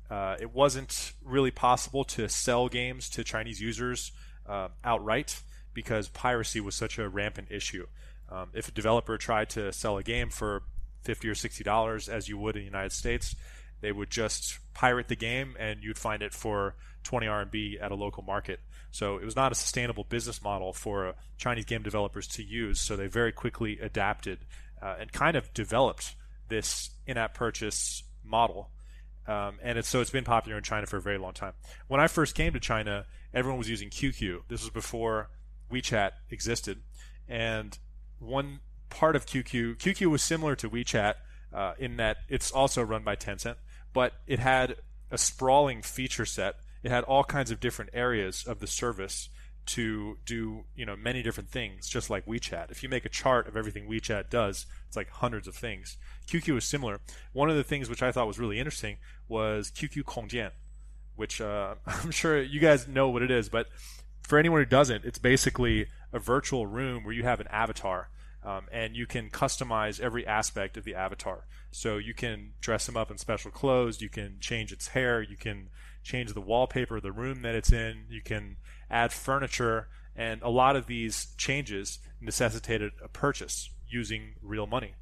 [0.09, 4.11] uh, it wasn't really possible to sell games to Chinese users
[4.47, 5.41] uh, outright
[5.73, 7.87] because piracy was such a rampant issue.
[8.29, 10.63] Um, if a developer tried to sell a game for
[11.03, 13.35] 50 or 60 dollars, as you would in the United States,
[13.81, 17.95] they would just pirate the game and you'd find it for 20 RMB at a
[17.95, 18.59] local market.
[18.91, 22.79] So it was not a sustainable business model for Chinese game developers to use.
[22.79, 24.39] So they very quickly adapted
[24.81, 26.15] uh, and kind of developed
[26.47, 28.69] this in-app purchase model.
[29.27, 31.53] Um, and it's, so it's been popular in China for a very long time.
[31.87, 34.41] When I first came to China, everyone was using QQ.
[34.47, 35.29] This was before
[35.71, 36.81] WeChat existed,
[37.27, 37.77] and
[38.19, 38.59] one
[38.93, 41.15] part of QQ, QQ was similar to WeChat
[41.53, 43.55] uh, in that it's also run by Tencent,
[43.93, 44.77] but it had
[45.11, 49.29] a sprawling feature set it had all kinds of different areas of the service
[49.65, 52.69] to do you know many different things just like WeChat.
[52.69, 55.97] If you make a chart of everything WeChat does, it's like hundreds of things.
[56.27, 56.99] QQ is similar.
[57.31, 58.97] One of the things which I thought was really interesting
[59.29, 60.51] was QQ Kongjian,
[61.15, 63.67] which uh, I'm sure you guys know what it is, but
[64.21, 68.09] for anyone who doesn't, it's basically a virtual room where you have an avatar
[68.45, 71.45] um, and you can customize every aspect of the avatar.
[71.71, 75.37] So you can dress him up in special clothes, you can change its hair, you
[75.37, 75.69] can
[76.03, 78.05] change the wallpaper of the room that it's in.
[78.09, 78.57] You can
[78.89, 84.93] add furniture And a lot of these changes necessitated a purchase using real money.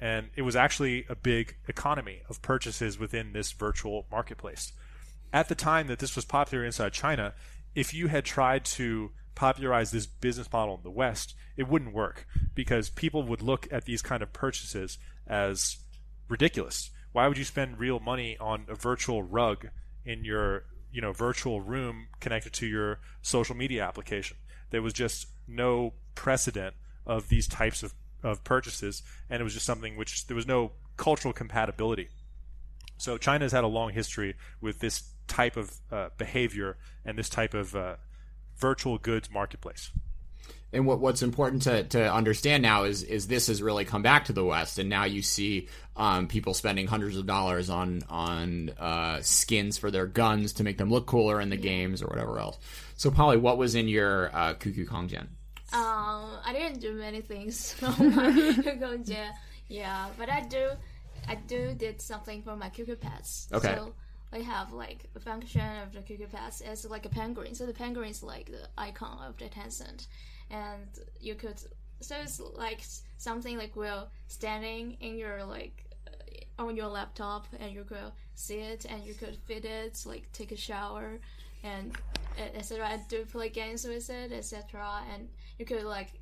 [0.00, 4.72] And it was actually a big economy of purchases within this virtual marketplace.
[5.32, 7.34] At the time that this was popular inside China,
[7.74, 12.26] if you had tried to popularize this business model in the West, it wouldn't work
[12.54, 15.76] because people would look at these kind of purchases as
[16.28, 16.90] ridiculous.
[17.12, 19.68] Why would you spend real money on a virtual rug
[20.04, 24.36] in your you know virtual room connected to your social media application?
[24.70, 26.74] There was just no precedent
[27.06, 30.72] of these types of, of purchases, and it was just something which there was no
[30.96, 32.08] cultural compatibility.
[32.98, 37.54] So China's had a long history with this type of uh, behavior and this type
[37.54, 37.96] of uh,
[38.56, 39.90] virtual goods marketplace.
[40.70, 44.26] And what what's important to, to understand now is is this has really come back
[44.26, 48.70] to the West, and now you see um, people spending hundreds of dollars on on
[48.78, 52.38] uh, skins for their guns to make them look cooler in the games or whatever
[52.38, 52.58] else.
[52.96, 55.28] So, Polly, what was in your uh, QQ Kongjian?
[55.72, 59.30] Um, I didn't do many things on my Kongjian.
[59.68, 60.70] Yeah, but I do,
[61.26, 63.48] I do did something for my QQ Pets.
[63.52, 63.74] Okay.
[63.74, 63.94] So
[64.32, 67.54] I have like a function of the QQ Pets is like a penguin.
[67.54, 70.06] So the penguin is like the icon of the Tencent,
[70.50, 70.88] and
[71.20, 71.60] you could.
[72.00, 72.82] So it's like
[73.16, 78.58] something like well standing in your like uh, on your laptop, and you could see
[78.58, 81.18] it, and you could fit it, like take a shower,
[81.64, 81.96] and
[82.54, 82.86] etc.
[82.86, 85.02] I do play games with it, etc.
[85.12, 86.12] And you could like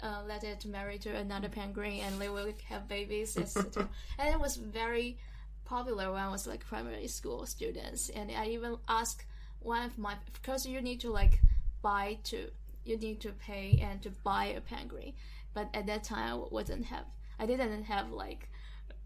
[0.00, 3.88] uh, let it marry to another penguin, and they will have babies, etc.
[4.18, 5.16] and it was very
[5.66, 9.26] popular when I was like primary school students, and I even asked
[9.60, 11.40] one of my because you need to like
[11.82, 12.50] buy to
[12.84, 15.12] you need to pay and to buy a penguin,
[15.52, 17.04] but at that time I wasn't have
[17.38, 18.48] I didn't have like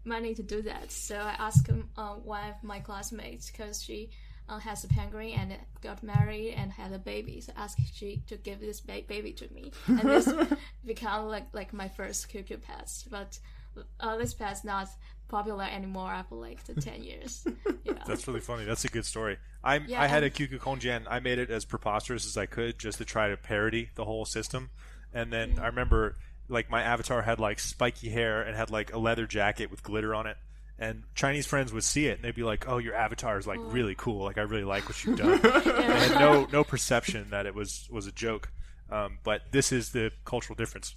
[0.05, 4.09] money to do that, so I asked um, uh, one of my classmates because she
[4.47, 8.21] uh, has a penguin and got married and had a baby, so I asked she
[8.27, 10.31] to give this ba- baby to me, and this
[10.85, 13.39] become like like my first QQ pets, but.
[13.99, 14.87] Uh, this pet's not
[15.27, 17.45] popular anymore after like the 10 years.
[17.83, 17.93] Yeah.
[18.05, 18.65] That's really funny.
[18.65, 19.37] That's a good story.
[19.63, 21.05] I Yeah, I had a and- QQ Kongjian.
[21.09, 24.25] I made it as preposterous as I could just to try to parody the whole
[24.25, 24.69] system.
[25.13, 26.15] And then I remember
[26.49, 30.13] like my avatar had like spiky hair and had like a leather jacket with glitter
[30.13, 30.37] on it.
[30.79, 33.59] And Chinese friends would see it and they'd be like, "Oh, your avatar is like
[33.61, 34.25] really cool.
[34.25, 35.49] Like I really like what you've done." they
[35.83, 38.51] had no no perception that it was was a joke.
[38.89, 40.95] Um, but this is the cultural difference.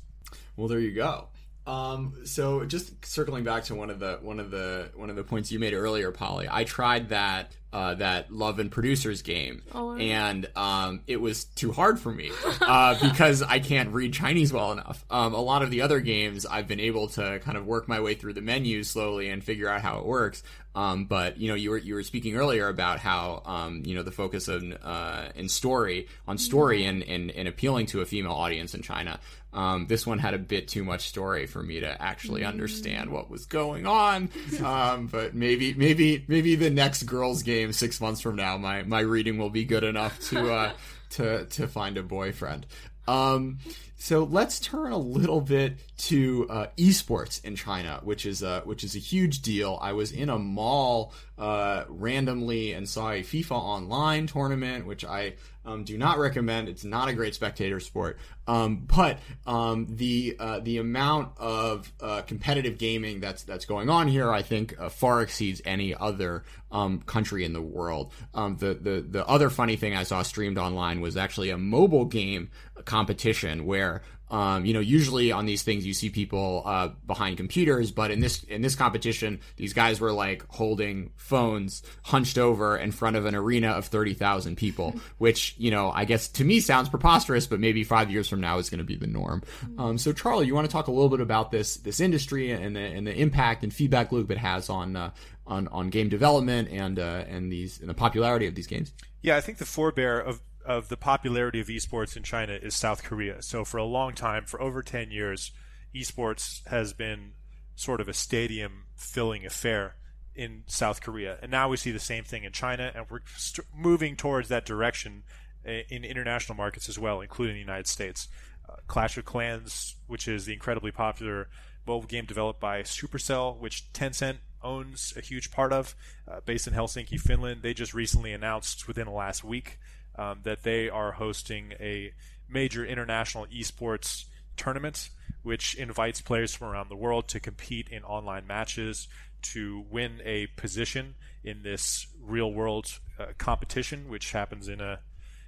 [0.56, 1.28] Well, there you go.
[1.66, 5.24] Um, so just circling back to one of the one of the one of the
[5.24, 6.46] points you made earlier, Polly.
[6.50, 11.72] I tried that uh, that Love and Producers game, Oh, and um, it was too
[11.72, 15.04] hard for me uh, because I can't read Chinese well enough.
[15.10, 18.00] Um, a lot of the other games, I've been able to kind of work my
[18.00, 20.42] way through the menus slowly and figure out how it works.
[20.76, 24.02] Um, but you know, you were you were speaking earlier about how um, you know
[24.02, 28.32] the focus on uh, in story on story and, and and appealing to a female
[28.32, 29.18] audience in China.
[29.54, 33.30] Um, this one had a bit too much story for me to actually understand what
[33.30, 34.28] was going on.
[34.62, 39.00] Um, but maybe maybe maybe the next girls game six months from now, my my
[39.00, 40.72] reading will be good enough to uh,
[41.10, 42.66] to to find a boyfriend.
[43.06, 43.58] Um,
[43.96, 48.84] so let's turn a little bit to uh, esports in China, which is a which
[48.84, 49.78] is a huge deal.
[49.80, 55.34] I was in a mall uh, randomly and saw a FIFA Online tournament, which I
[55.64, 56.68] um, do not recommend.
[56.68, 62.22] It's not a great spectator sport, um, but um, the uh, the amount of uh,
[62.22, 67.00] competitive gaming that's that's going on here, I think, uh, far exceeds any other um,
[67.00, 68.12] country in the world.
[68.34, 72.04] Um, the the the other funny thing I saw streamed online was actually a mobile
[72.04, 72.50] game
[72.84, 74.02] competition where
[74.34, 78.18] um, you know, usually on these things you see people uh, behind computers, but in
[78.18, 83.26] this in this competition, these guys were like holding phones hunched over in front of
[83.26, 87.46] an arena of thirty thousand people, which you know I guess to me sounds preposterous,
[87.46, 89.44] but maybe five years from now is going to be the norm.
[89.78, 92.74] Um, so, Charlie, you want to talk a little bit about this this industry and
[92.74, 95.10] the and the impact and feedback loop it has on uh,
[95.46, 98.92] on on game development and uh, and these and the popularity of these games?
[99.22, 103.02] Yeah, I think the forebear of of the popularity of esports in China is South
[103.02, 103.42] Korea.
[103.42, 105.52] So for a long time, for over 10 years,
[105.94, 107.32] esports has been
[107.76, 109.96] sort of a stadium filling affair
[110.34, 111.38] in South Korea.
[111.42, 114.66] And now we see the same thing in China and we're st- moving towards that
[114.66, 115.22] direction
[115.66, 118.28] uh, in international markets as well, including the United States.
[118.68, 121.48] Uh, Clash of Clans, which is the incredibly popular
[121.86, 125.94] mobile game developed by Supercell, which Tencent owns a huge part of,
[126.26, 127.62] uh, based in Helsinki, Finland.
[127.62, 129.78] They just recently announced within the last week
[130.16, 132.12] um, that they are hosting a
[132.48, 134.24] major international esports
[134.56, 135.10] tournament,
[135.42, 139.08] which invites players from around the world to compete in online matches
[139.42, 145.00] to win a position in this real world uh, competition, which happens in a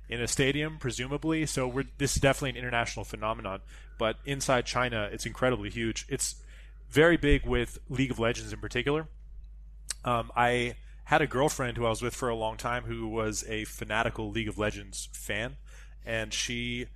[0.08, 1.46] in a stadium, presumably.
[1.46, 3.60] So we're, this is definitely an international phenomenon.
[3.98, 6.06] But inside China, it's incredibly huge.
[6.08, 6.36] It's
[6.88, 9.08] very big with League of Legends in particular.
[10.04, 10.76] Um, I
[11.06, 14.28] had a girlfriend who I was with for a long time who was a fanatical
[14.30, 15.56] League of Legends fan,
[16.04, 16.86] and she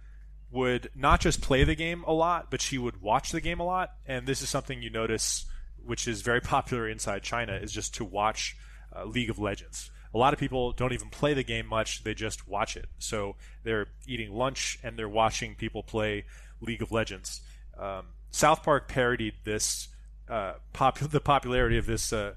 [0.51, 3.65] would not just play the game a lot, but she would watch the game a
[3.65, 3.93] lot.
[4.05, 5.47] And this is something you notice,
[5.85, 8.57] which is very popular inside China, is just to watch
[8.95, 9.93] uh, League of Legends.
[10.13, 12.87] A lot of people don't even play the game much; they just watch it.
[12.99, 16.25] So they're eating lunch and they're watching people play
[16.61, 17.43] League of Legends.
[17.79, 19.87] Um, South Park parodied this
[20.29, 22.35] uh, pop- the popularity of this uh,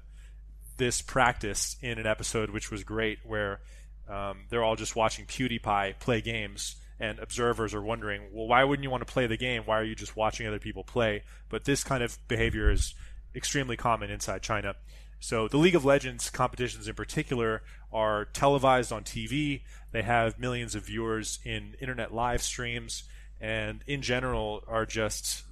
[0.76, 3.60] this practice in an episode, which was great, where
[4.08, 8.84] um, they're all just watching PewDiePie play games and observers are wondering, well, why wouldn't
[8.84, 9.62] you want to play the game?
[9.64, 11.22] Why are you just watching other people play?
[11.48, 12.94] But this kind of behavior is
[13.34, 14.76] extremely common inside China.
[15.18, 17.62] So the League of Legends competitions in particular
[17.92, 19.62] are televised on TV.
[19.92, 23.04] They have millions of viewers in internet live streams,
[23.40, 25.44] and in general are just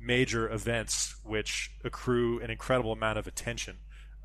[0.00, 3.76] major events which accrue an incredible amount of attention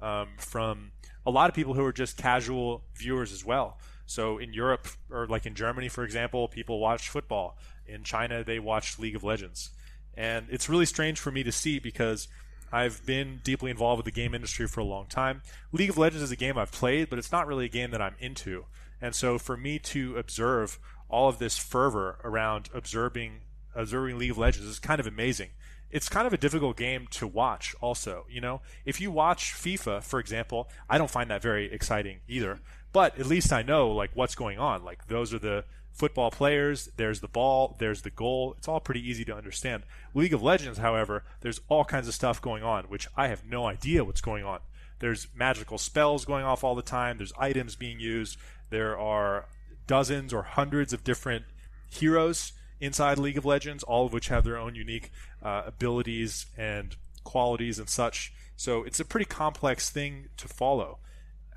[0.04, 0.92] um, from
[1.26, 3.80] a lot of people who are just casual viewers as well.
[4.06, 7.58] So in Europe, or like in Germany, for example, people watch football.
[7.88, 9.72] In China, they watch League of Legends.
[10.16, 12.28] And it's really strange for me to see because
[12.72, 15.42] I've been deeply involved with the game industry for a long time.
[15.72, 18.02] League of Legends is a game I've played, but it's not really a game that
[18.02, 18.66] I'm into.
[19.02, 20.80] And so for me to observe
[21.10, 23.42] all of this fervor around observing
[23.76, 25.50] observing League of Legends is kind of amazing.
[25.94, 28.62] It's kind of a difficult game to watch also, you know.
[28.84, 32.60] If you watch FIFA, for example, I don't find that very exciting either.
[32.92, 34.84] But at least I know like what's going on.
[34.84, 38.56] Like those are the football players, there's the ball, there's the goal.
[38.58, 39.84] It's all pretty easy to understand.
[40.16, 43.68] League of Legends, however, there's all kinds of stuff going on, which I have no
[43.68, 44.62] idea what's going on.
[44.98, 48.38] There's magical spells going off all the time, there's items being used,
[48.72, 49.46] there are
[49.86, 51.46] dozens or hundreds of different
[51.88, 55.12] heroes inside League of Legends, all of which have their own unique
[55.44, 58.34] uh, abilities and qualities and such.
[58.56, 61.00] So it's a pretty complex thing to follow.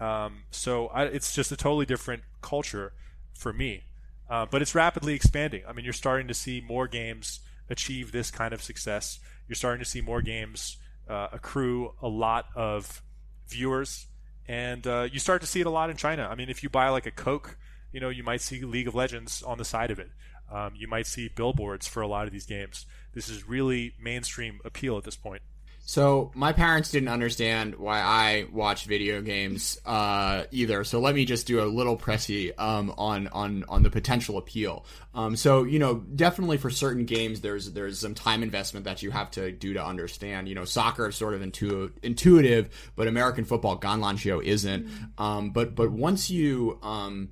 [0.00, 2.92] Um, so I, it's just a totally different culture
[3.34, 3.84] for me.
[4.28, 5.62] Uh, but it's rapidly expanding.
[5.68, 9.20] I mean, you're starting to see more games achieve this kind of success.
[9.48, 10.78] You're starting to see more games
[11.08, 13.02] uh, accrue a lot of
[13.48, 14.06] viewers,
[14.48, 16.28] and uh, you start to see it a lot in China.
[16.28, 17.56] I mean, if you buy like a Coke,
[17.92, 20.10] you know, you might see League of Legends on the side of it.
[20.50, 22.86] Um, you might see billboards for a lot of these games.
[23.14, 25.42] This is really mainstream appeal at this point.
[25.88, 30.82] So my parents didn't understand why I watch video games uh, either.
[30.82, 34.84] So let me just do a little pressy um, on on on the potential appeal.
[35.14, 39.12] Um, so you know, definitely for certain games, there's there's some time investment that you
[39.12, 40.48] have to do to understand.
[40.48, 44.88] You know, soccer is sort of intu- intuitive, but American football, Ganlanqiu isn't.
[45.18, 47.28] Um, but but once you um,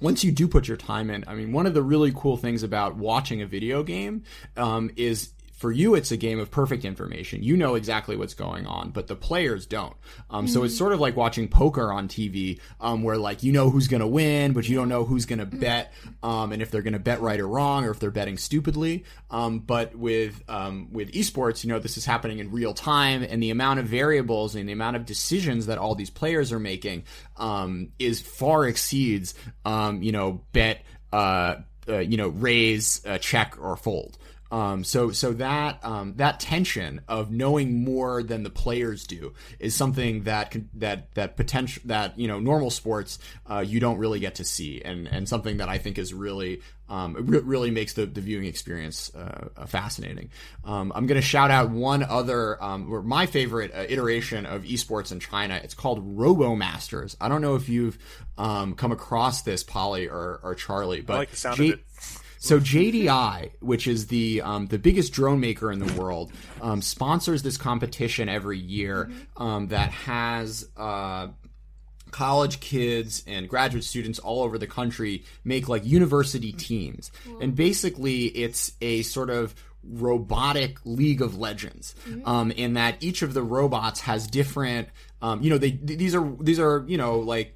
[0.00, 2.62] once you do put your time in, I mean, one of the really cool things
[2.62, 4.24] about watching a video game
[4.56, 7.42] um, is for you it's a game of perfect information.
[7.42, 9.94] You know exactly what's going on but the players don't.
[10.30, 10.54] Um, mm-hmm.
[10.54, 13.88] so it's sort of like watching poker on tv um, where like you know who's
[13.88, 15.92] going to win but you don't know who's going to bet
[16.22, 19.04] um, and if they're going to bet right or wrong or if they're betting stupidly.
[19.30, 23.42] Um, but with um, with esports you know this is happening in real time and
[23.42, 27.04] the amount of variables and the amount of decisions that all these players are making
[27.36, 29.34] um, is far exceeds
[29.66, 30.82] you know bet
[31.12, 31.56] uh,
[31.88, 34.18] uh, you know raise uh, check or fold
[34.50, 39.74] um, so so that um, that tension of knowing more than the players do is
[39.74, 43.18] something that that that potential that you know normal sports
[43.50, 46.60] uh, you don't really get to see and and something that I think is really
[46.88, 50.30] um, re- really makes the, the viewing experience uh, fascinating.
[50.64, 54.62] Um, I'm going to shout out one other, um, or my favorite uh, iteration of
[54.64, 55.60] esports in China.
[55.62, 57.16] It's called RoboMasters.
[57.20, 57.98] I don't know if you've
[58.38, 61.78] um, come across this, Polly or, or Charlie, but I like the sound G- of
[61.78, 61.84] it.
[62.38, 67.42] So DJI, which is the um, the biggest drone maker in the world, um, sponsors
[67.42, 70.68] this competition every year um, that has.
[70.76, 71.28] Uh,
[72.10, 77.12] college kids and graduate students all over the country make like university teams.
[77.42, 83.34] And basically it's a sort of robotic league of legends um, in that each of
[83.34, 84.88] the robots has different
[85.22, 87.54] um, you know they these are these are you know like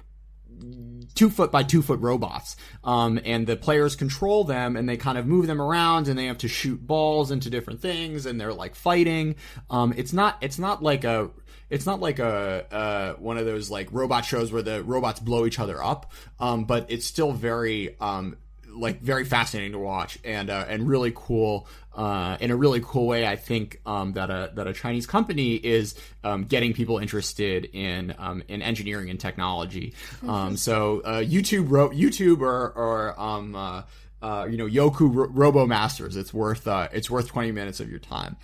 [1.15, 2.55] two foot by two foot robots.
[2.83, 6.25] Um, and the players control them and they kind of move them around and they
[6.25, 9.35] have to shoot balls into different things and they're like fighting.
[9.69, 11.29] Um, it's not, it's not like a,
[11.69, 15.45] it's not like a, uh, one of those like robot shows where the robots blow
[15.45, 16.11] each other up.
[16.39, 18.37] Um, but it's still very, um,
[18.75, 23.07] like very fascinating to watch and uh, and really cool uh, in a really cool
[23.07, 23.27] way.
[23.27, 28.15] I think um, that a that a Chinese company is um, getting people interested in
[28.17, 29.93] um, in engineering and technology.
[30.27, 33.83] Um, so uh, YouTube ro- YouTube or or um, uh,
[34.21, 36.15] uh, you know Youku Ro- Robo Masters.
[36.15, 38.37] It's worth uh, it's worth twenty minutes of your time.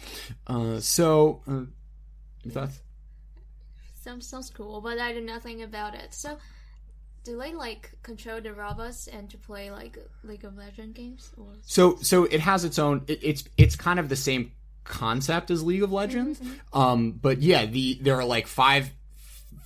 [0.45, 1.61] Uh, so, uh,
[2.49, 2.81] thoughts?
[4.03, 6.13] Sounds sounds cool, but I know nothing about it.
[6.13, 6.37] So,
[7.23, 11.31] do they like control the robots and to play like League of Legends games?
[11.37, 11.47] Or...
[11.65, 13.03] So so it has its own.
[13.07, 14.51] It, it's it's kind of the same
[14.83, 16.41] concept as League of Legends,
[16.73, 18.91] um, but yeah, the there are like five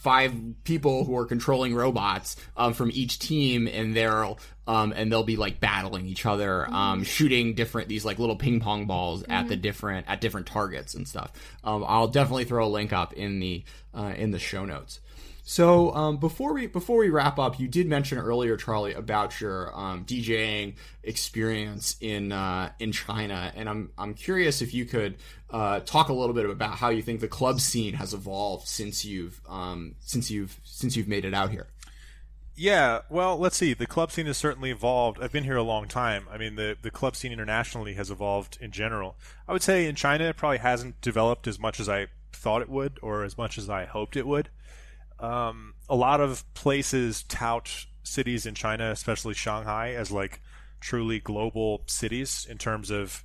[0.04, 0.36] five
[0.66, 4.38] people who are controlling robots um, from each team, and they'll
[4.68, 8.60] um, and they'll be like battling each other, um, shooting different these like little ping
[8.60, 11.32] pong balls at the different at different targets and stuff.
[11.64, 15.00] Um, I'll definitely throw a link up in the uh, in the show notes.
[15.46, 19.78] So um, before we before we wrap up, you did mention earlier, Charlie, about your
[19.78, 25.18] um, DJing experience in uh, in China, and I'm I'm curious if you could
[25.50, 29.04] uh, talk a little bit about how you think the club scene has evolved since
[29.04, 31.68] you've um, since you've since you've made it out here.
[32.56, 33.74] Yeah, well, let's see.
[33.74, 35.20] The club scene has certainly evolved.
[35.22, 36.26] I've been here a long time.
[36.32, 39.18] I mean, the the club scene internationally has evolved in general.
[39.46, 42.70] I would say in China it probably hasn't developed as much as I thought it
[42.70, 44.48] would, or as much as I hoped it would.
[45.24, 50.42] Um, a lot of places tout cities in China, especially Shanghai, as like
[50.82, 53.24] truly global cities in terms of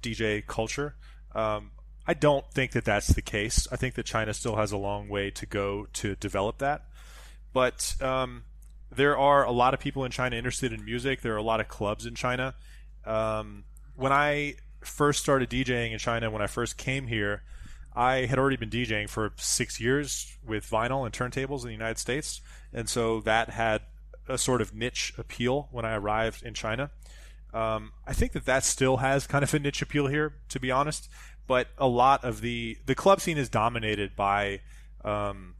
[0.00, 0.94] DJ culture.
[1.34, 1.72] Um,
[2.06, 3.66] I don't think that that's the case.
[3.72, 6.84] I think that China still has a long way to go to develop that.
[7.52, 8.44] But um,
[8.92, 11.20] there are a lot of people in China interested in music.
[11.20, 12.54] There are a lot of clubs in China.
[13.04, 13.64] Um,
[13.96, 17.42] when I first started DJing in China, when I first came here,
[17.94, 21.98] I had already been DJing for six years with vinyl and turntables in the United
[21.98, 22.40] States,
[22.72, 23.82] and so that had
[24.28, 26.90] a sort of niche appeal when I arrived in China.
[27.52, 30.70] Um, I think that that still has kind of a niche appeal here, to be
[30.70, 31.08] honest.
[31.46, 34.60] But a lot of the the club scene is dominated by
[35.04, 35.54] um,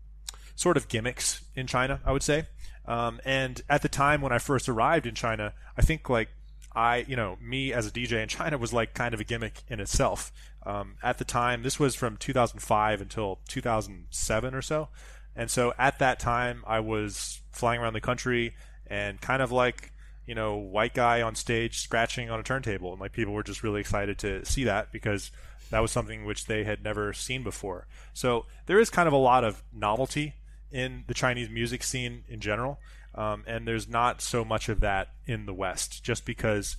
[0.55, 2.47] sort of gimmicks in China, I would say.
[2.87, 6.29] Um, and at the time when I first arrived in China, I think like
[6.75, 9.63] I, you know, me as a DJ in China was like kind of a gimmick
[9.69, 10.33] in itself.
[10.65, 14.89] Um, at the time, this was from 2005 until 2007 or so.
[15.35, 18.55] And so at that time, I was flying around the country
[18.87, 19.93] and kind of like,
[20.27, 22.93] you know, white guy on stage scratching on a turntable.
[22.93, 25.31] And like people were just really excited to see that because
[25.71, 27.87] that was something which they had never seen before.
[28.13, 30.35] So there is kind of a lot of novelty
[30.71, 32.79] in the Chinese music scene in general.
[33.15, 36.77] Um, and there's not so much of that in the West, just because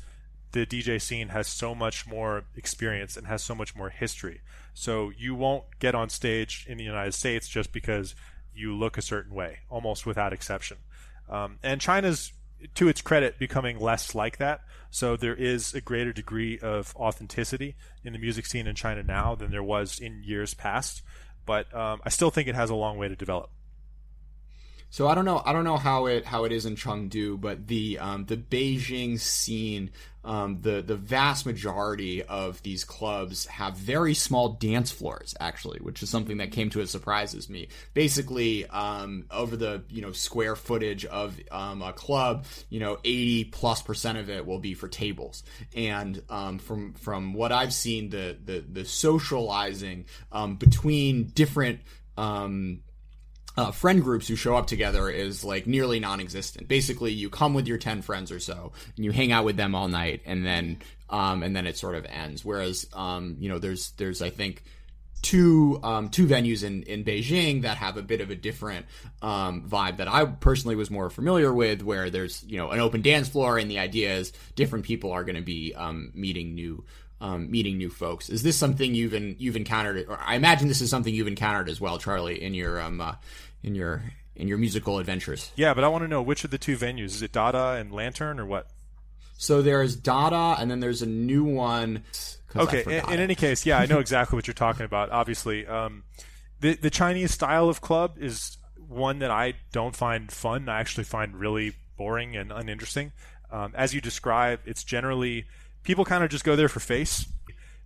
[0.52, 4.42] the DJ scene has so much more experience and has so much more history.
[4.74, 8.16] So you won't get on stage in the United States just because
[8.54, 10.78] you look a certain way, almost without exception.
[11.30, 12.34] Um, and China's,
[12.76, 14.62] to its credit, becoming less like that.
[14.90, 19.36] So there is a greater degree of authenticity in the music scene in China now
[19.36, 21.02] than there was in years past.
[21.46, 23.50] But um, I still think it has a long way to develop.
[24.92, 25.42] So I don't know.
[25.46, 29.18] I don't know how it how it is in Chengdu, but the um, the Beijing
[29.18, 29.90] scene,
[30.26, 36.04] um, the the vast majority of these clubs have very small dance floors, actually, which
[36.04, 37.68] is something that came to a surprise as surprises me.
[37.94, 43.46] Basically, um, over the you know square footage of um, a club, you know, eighty
[43.46, 45.44] plus percent of it will be for tables.
[45.74, 51.80] And um, from from what I've seen, the the the socializing um, between different
[52.18, 52.82] um,
[53.58, 56.68] uh, friend groups who show up together is like nearly non-existent.
[56.68, 59.76] Basically, you come with your ten friends or so, and you hang out with them
[59.76, 60.80] all night, and then
[61.10, 62.46] um, and then it sort of ends.
[62.46, 64.64] Whereas, um, you know, there's there's I think
[65.22, 68.86] two um, two venues in in Beijing that have a bit of a different
[69.22, 73.02] um, vibe that I personally was more familiar with, where there's you know an open
[73.02, 76.84] dance floor, and the idea is different people are going to be um, meeting new.
[77.22, 78.30] Um, meeting new folks.
[78.30, 81.70] Is this something you've in, you've encountered, or I imagine this is something you've encountered
[81.70, 83.14] as well, Charlie, in your um, uh,
[83.62, 84.04] in your
[84.36, 85.52] in your musical adventures?
[85.56, 87.92] Yeah, but I want to know which of the two venues is it Dada and
[87.92, 88.72] Lantern or what?
[89.38, 92.04] So there's Dada, and then there's a new one.
[92.56, 95.12] Okay, in, in any case, yeah, I know exactly what you're talking about.
[95.12, 96.04] Obviously, um,
[96.60, 98.58] the the Chinese style of club is
[98.88, 100.70] one that I don't find fun.
[100.70, 103.12] I actually find really boring and uninteresting.
[103.52, 105.46] Um, as you describe, it's generally
[105.84, 107.28] people kind of just go there for face.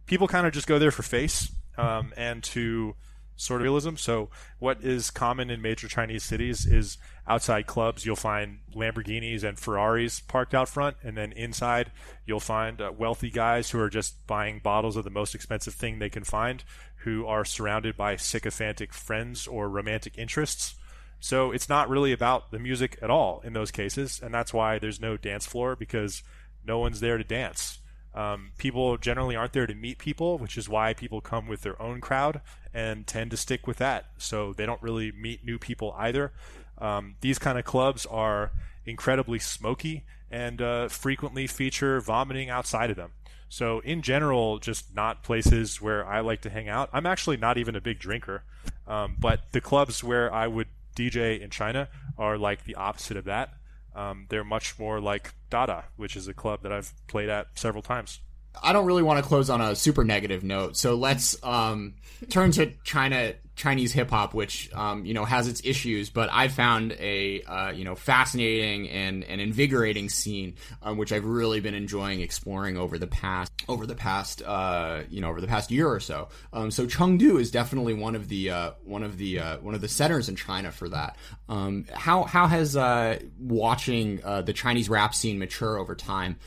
[0.06, 2.96] People kind of just go there for face um, and to
[3.36, 3.96] sort of realism.
[3.96, 4.30] So,
[4.60, 10.20] what is common in major Chinese cities is outside clubs, you'll find Lamborghinis and Ferraris
[10.20, 11.92] parked out front, and then inside,
[12.26, 16.00] you'll find uh, wealthy guys who are just buying bottles of the most expensive thing
[16.00, 16.64] they can find,
[16.98, 20.76] who are surrounded by sycophantic friends or romantic interests.
[21.20, 24.80] So, it's not really about the music at all in those cases, and that's why
[24.80, 26.24] there's no dance floor because
[26.66, 27.80] no one's there to dance.
[28.16, 31.80] Um, people generally aren't there to meet people, which is why people come with their
[31.82, 32.42] own crowd
[32.74, 34.06] and tend to stick with that.
[34.18, 36.32] So they don't really meet new people either.
[36.78, 38.52] Um, these kind of clubs are
[38.86, 43.12] incredibly smoky and uh, frequently feature vomiting outside of them.
[43.50, 46.90] So in general, just not places where I like to hang out.
[46.94, 48.44] I'm actually not even a big drinker,
[48.88, 53.26] um, but the clubs where I would DJ in China are like the opposite of
[53.26, 53.54] that.
[53.96, 57.82] Um, they're much more like Dada, which is a club that I've played at several
[57.82, 58.20] times.
[58.62, 61.96] I don't really want to close on a super negative note, so let's um,
[62.30, 66.50] turn to China Chinese hip hop, which um, you know has its issues, but I
[66.50, 71.74] found a uh, you know fascinating and, and invigorating scene, um, which I've really been
[71.74, 75.88] enjoying exploring over the past over the past uh, you know over the past year
[75.88, 76.28] or so.
[76.52, 79.82] Um, so Chengdu is definitely one of the uh, one of the uh, one of
[79.82, 81.16] the centers in China for that.
[81.48, 86.38] Um, how how has uh, watching the Chinese rap scene mature over time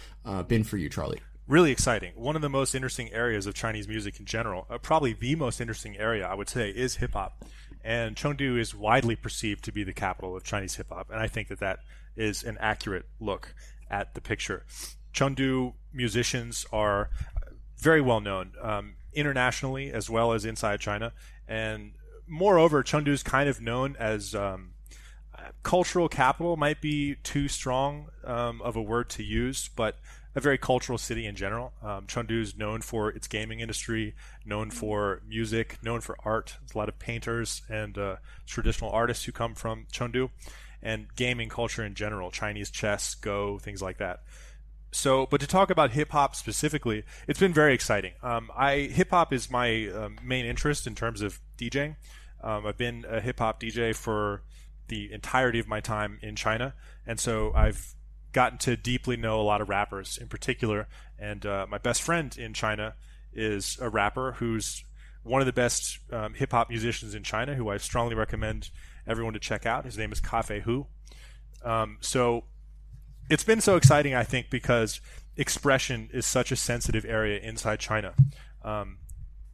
[0.46, 1.20] been for you, Charlie?
[1.49, 2.12] Really exciting.
[2.14, 5.61] One of the most interesting areas of Chinese music in general, uh, probably the most
[5.61, 7.44] interesting area, I would say, is hip hop.
[7.82, 11.26] And Chengdu is widely perceived to be the capital of Chinese hip hop, and I
[11.26, 11.80] think that that
[12.16, 13.55] is an accurate look
[13.90, 14.64] at the picture.
[15.14, 17.09] Chengdu musicians are
[17.78, 21.12] very well known um, internationally as well as inside China,
[21.46, 21.92] and
[22.26, 24.72] moreover, Chengdu is kind of known as um,
[25.62, 26.57] cultural capital.
[26.57, 29.99] Might be too strong um, of a word to use, but
[30.39, 31.72] a very cultural city in general.
[31.82, 34.14] Um, Chengdu is known for its gaming industry,
[34.47, 36.57] known for music, known for art.
[36.61, 38.16] There's a lot of painters and uh,
[38.47, 40.30] traditional artists who come from Chengdu,
[40.82, 44.22] and gaming culture in general, Chinese chess, Go, things like that.
[44.91, 48.12] So, but to talk about hip hop specifically, it's been very exciting.
[48.22, 51.97] Um, I hip hop is my um, main interest in terms of DJing.
[52.43, 54.43] Um, I've been a hip hop DJ for
[54.86, 56.74] the entirety of my time in China,
[57.07, 57.95] and so I've
[58.32, 60.88] gotten to deeply know a lot of rappers in particular.
[61.18, 62.94] And uh, my best friend in China
[63.32, 64.84] is a rapper who's
[65.22, 68.70] one of the best um, hip hop musicians in China, who I strongly recommend
[69.06, 69.84] everyone to check out.
[69.84, 70.86] His name is Cafe Hu.
[71.64, 72.44] Um, so
[73.28, 75.00] it's been so exciting, I think, because
[75.36, 78.14] expression is such a sensitive area inside China.
[78.62, 78.98] Um,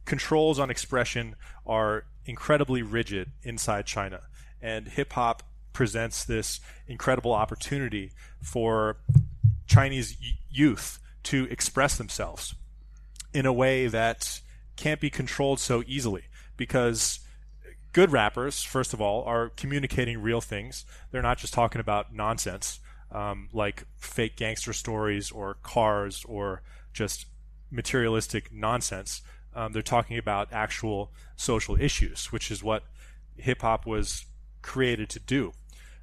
[0.05, 4.21] controls on expression are incredibly rigid inside China,
[4.61, 5.43] and hip hop
[5.75, 8.11] presents this incredible opportunity
[8.41, 8.97] for
[9.67, 10.17] Chinese
[10.49, 12.55] youth to express themselves
[13.33, 14.41] in a way that
[14.75, 16.23] can't be controlled so easily
[16.57, 17.19] because
[17.93, 20.85] good rappers, first of all, are communicating real things.
[21.11, 22.79] They're not just talking about nonsense
[23.11, 26.61] um, like fake gangster stories or cars or
[26.93, 27.27] just
[27.71, 29.21] materialistic nonsense.
[29.55, 32.83] Um, they're talking about actual social issues, which is what
[33.37, 34.25] hip hop was
[34.61, 35.53] created to do.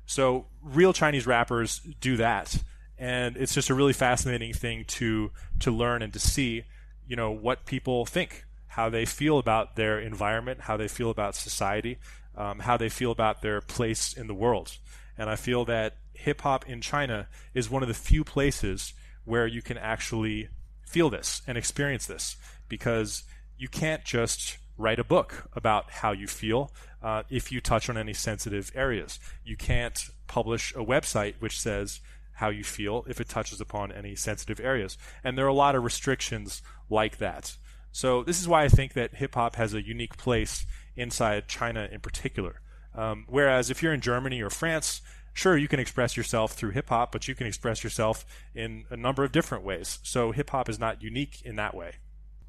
[0.07, 2.62] So real Chinese rappers do that,
[2.98, 5.30] and it's just a really fascinating thing to
[5.61, 6.64] to learn and to see,
[7.07, 11.34] you know, what people think, how they feel about their environment, how they feel about
[11.34, 11.98] society,
[12.36, 14.76] um, how they feel about their place in the world.
[15.16, 18.94] And I feel that hip hop in China is one of the few places
[19.24, 20.48] where you can actually
[20.86, 22.36] feel this and experience this
[22.68, 23.24] because
[23.57, 27.96] you can't just write a book about how you feel uh, if you touch on
[27.96, 29.18] any sensitive areas.
[29.44, 32.00] You can't publish a website which says
[32.34, 34.96] how you feel if it touches upon any sensitive areas.
[35.22, 37.56] And there are a lot of restrictions like that.
[37.92, 40.66] So this is why I think that hip hop has a unique place
[40.96, 42.60] inside China in particular.
[42.94, 45.02] Um, whereas if you're in Germany or France,
[45.34, 48.96] sure you can express yourself through hip hop, but you can express yourself in a
[48.96, 49.98] number of different ways.
[50.02, 51.96] So hip hop is not unique in that way.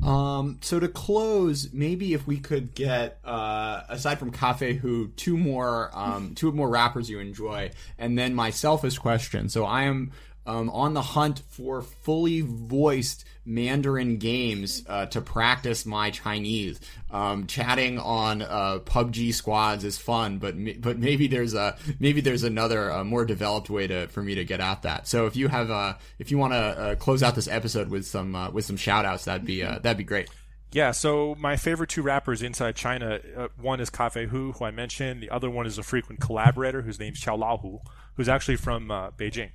[0.04, 5.38] Um, so to close, maybe if we could get uh, aside from Cafe Hu, two
[5.38, 9.50] more um, two more rappers you enjoy, and then my selfish question.
[9.50, 10.12] So I am
[10.46, 16.80] um, on the hunt for fully voiced Mandarin games uh, to practice my Chinese.
[17.12, 22.44] Um, chatting on uh, PUBG squads is fun, but but maybe there's a maybe there's
[22.44, 25.08] another uh, more developed way to for me to get at that.
[25.08, 28.06] So if you have uh, if you want to uh, close out this episode with
[28.06, 30.30] some uh, with some shout outs, that'd be that'd be great.
[30.74, 34.72] Yeah, so my favorite two rappers inside China, uh, one is Cafe Hu, who I
[34.72, 35.22] mentioned.
[35.22, 37.82] The other one is a frequent collaborator whose name's Xiao Laohu,
[38.16, 39.52] who's actually from uh, Beijing.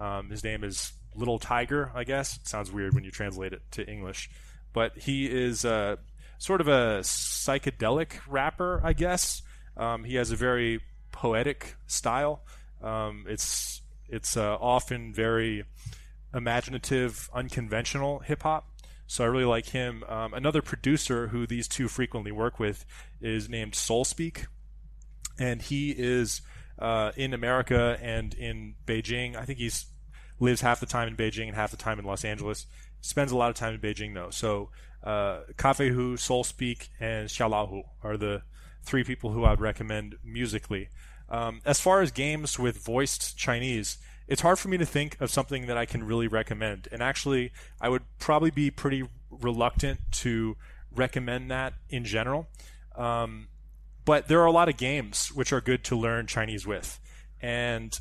[0.00, 2.36] Um, his name is Little Tiger, I guess.
[2.36, 4.30] It sounds weird when you translate it to English.
[4.72, 5.96] But he is uh,
[6.38, 9.42] sort of a psychedelic rapper, I guess.
[9.76, 10.80] Um, he has a very
[11.12, 12.42] poetic style.
[12.82, 15.64] Um, it's it's uh, often very
[16.34, 18.66] imaginative, unconventional hip hop.
[19.06, 20.04] So I really like him.
[20.08, 22.84] Um, another producer who these two frequently work with
[23.20, 24.46] is named Soulspeak,
[25.38, 26.42] and he is
[26.78, 29.36] uh, in America and in Beijing.
[29.36, 29.86] I think he's
[30.40, 32.66] lives half the time in Beijing and half the time in Los Angeles.
[33.00, 34.30] Spends a lot of time in Beijing though.
[34.30, 34.70] So
[35.04, 38.42] uh, Cafe Hu, Soul Speak, and Xiao Laohu are the
[38.82, 40.88] three people who I would recommend musically.
[41.28, 45.30] Um, as far as games with voiced Chinese, it's hard for me to think of
[45.30, 46.88] something that I can really recommend.
[46.90, 50.56] And actually, I would probably be pretty reluctant to
[50.94, 52.48] recommend that in general.
[52.96, 53.48] Um,
[54.04, 56.98] but there are a lot of games which are good to learn Chinese with.
[57.40, 57.98] And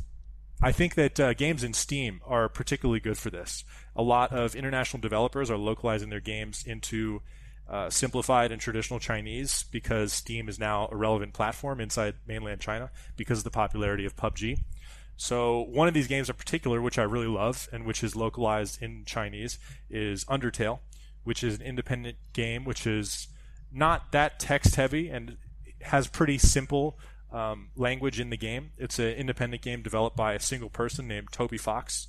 [0.62, 3.64] I think that uh, games in Steam are particularly good for this.
[3.96, 7.22] A lot of international developers are localizing their games into
[7.70, 12.92] uh, simplified and traditional Chinese because Steam is now a relevant platform inside mainland China
[13.16, 14.60] because of the popularity of PUBG.
[15.16, 18.82] So one of these games in particular, which I really love and which is localized
[18.82, 20.80] in Chinese, is Undertale,
[21.24, 23.28] which is an independent game which is
[23.72, 25.38] not that text heavy and
[25.82, 26.98] has pretty simple
[27.32, 28.72] um, language in the game.
[28.78, 32.08] It's an independent game developed by a single person named Toby Fox,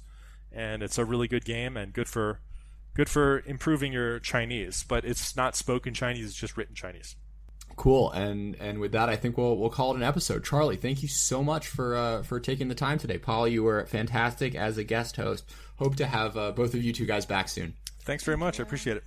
[0.52, 2.40] and it's a really good game and good for
[2.94, 4.84] good for improving your Chinese.
[4.86, 7.16] But it's not spoken Chinese; it's just written Chinese.
[7.76, 10.44] Cool, and and with that, I think we'll we'll call it an episode.
[10.44, 13.18] Charlie, thank you so much for uh, for taking the time today.
[13.18, 15.44] Paul, you were fantastic as a guest host.
[15.76, 17.74] Hope to have uh, both of you two guys back soon.
[18.02, 18.60] Thanks very much.
[18.60, 19.04] I appreciate it.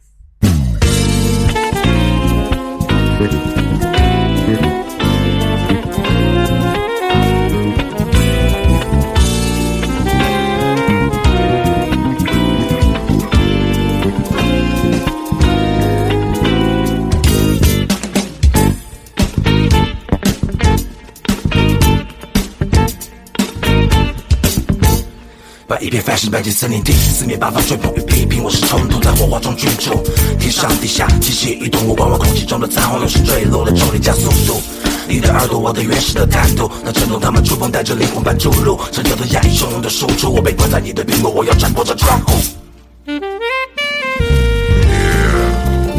[25.74, 30.03] 把一片繁星埋进森林地，四面八方追捧与批评，我是冲突在火花中居住。
[30.39, 34.61] 天上地下，机器移动，我观望空气中的彩虹，又是坠落的重力加速度。
[35.07, 40.32] 你的耳朵，我的原始的态度，那震动他们触碰，带着灵魂般注入，深秋的压抑，汹涌的输出。
[40.32, 42.34] 我被关在你的屏幕，我要斩破这窗户。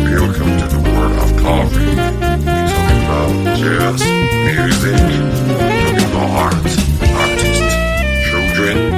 [0.06, 1.98] Welcome to the world of coffee.
[2.46, 4.06] We're talking about jazz,
[4.46, 4.94] music,
[5.50, 6.54] we're talking about art,
[7.18, 7.74] artists,
[8.30, 8.93] children,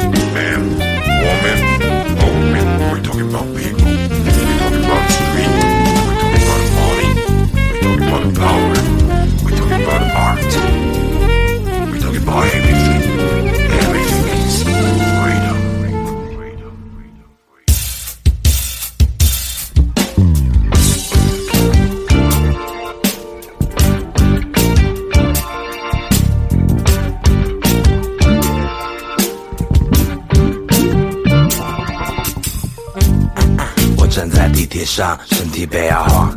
[34.96, 36.34] 身体被摇晃，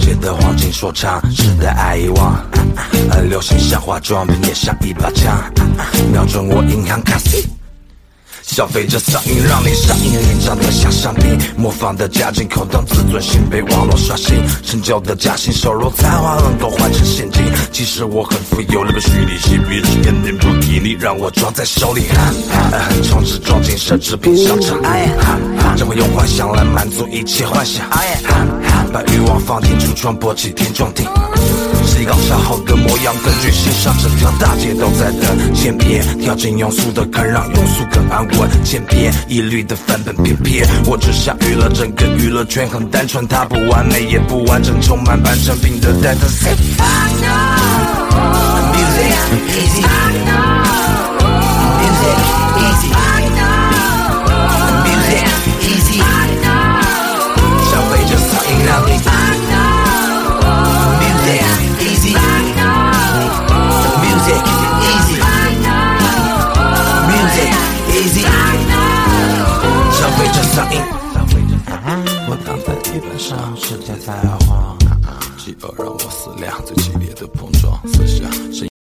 [0.00, 2.42] 街的黄金说唱，时代爱遗忘，
[3.28, 5.30] 流行像化妆品，也像一把枪，
[6.10, 7.18] 瞄准我银行卡。
[8.52, 17.42] 消费者嗓音让你上瘾，脸长得像商品，模仿的假进口当自尊心被网络刷新，成就的假性收入才华能够换成现金。
[17.72, 22.02] 其实我很富有，那个虚拟嬉皮士肯定不给你，让我装在手里，
[22.90, 24.78] 很充值装进奢侈品商场，
[25.74, 27.88] 这会用幻想来满足一切幻想，
[28.92, 31.04] 把欲望放进橱窗，勃起天撞地。
[31.86, 35.54] 谁高潮后的模样根据欣赏，整条大街都在等。
[35.54, 38.48] 千篇跳进庸俗的坑，让庸俗更安稳。
[38.64, 46.48] 千篇一律的翻本偏偏，我只想娱乐整个娱乐圈很单纯，它不完美也不完整，充满半成品的单词。
[48.72, 49.12] Music
[49.56, 50.01] easy.
[70.42, 70.82] 消费者
[71.12, 71.58] 嗓音。
[72.28, 74.12] 我躺在地板上，世界在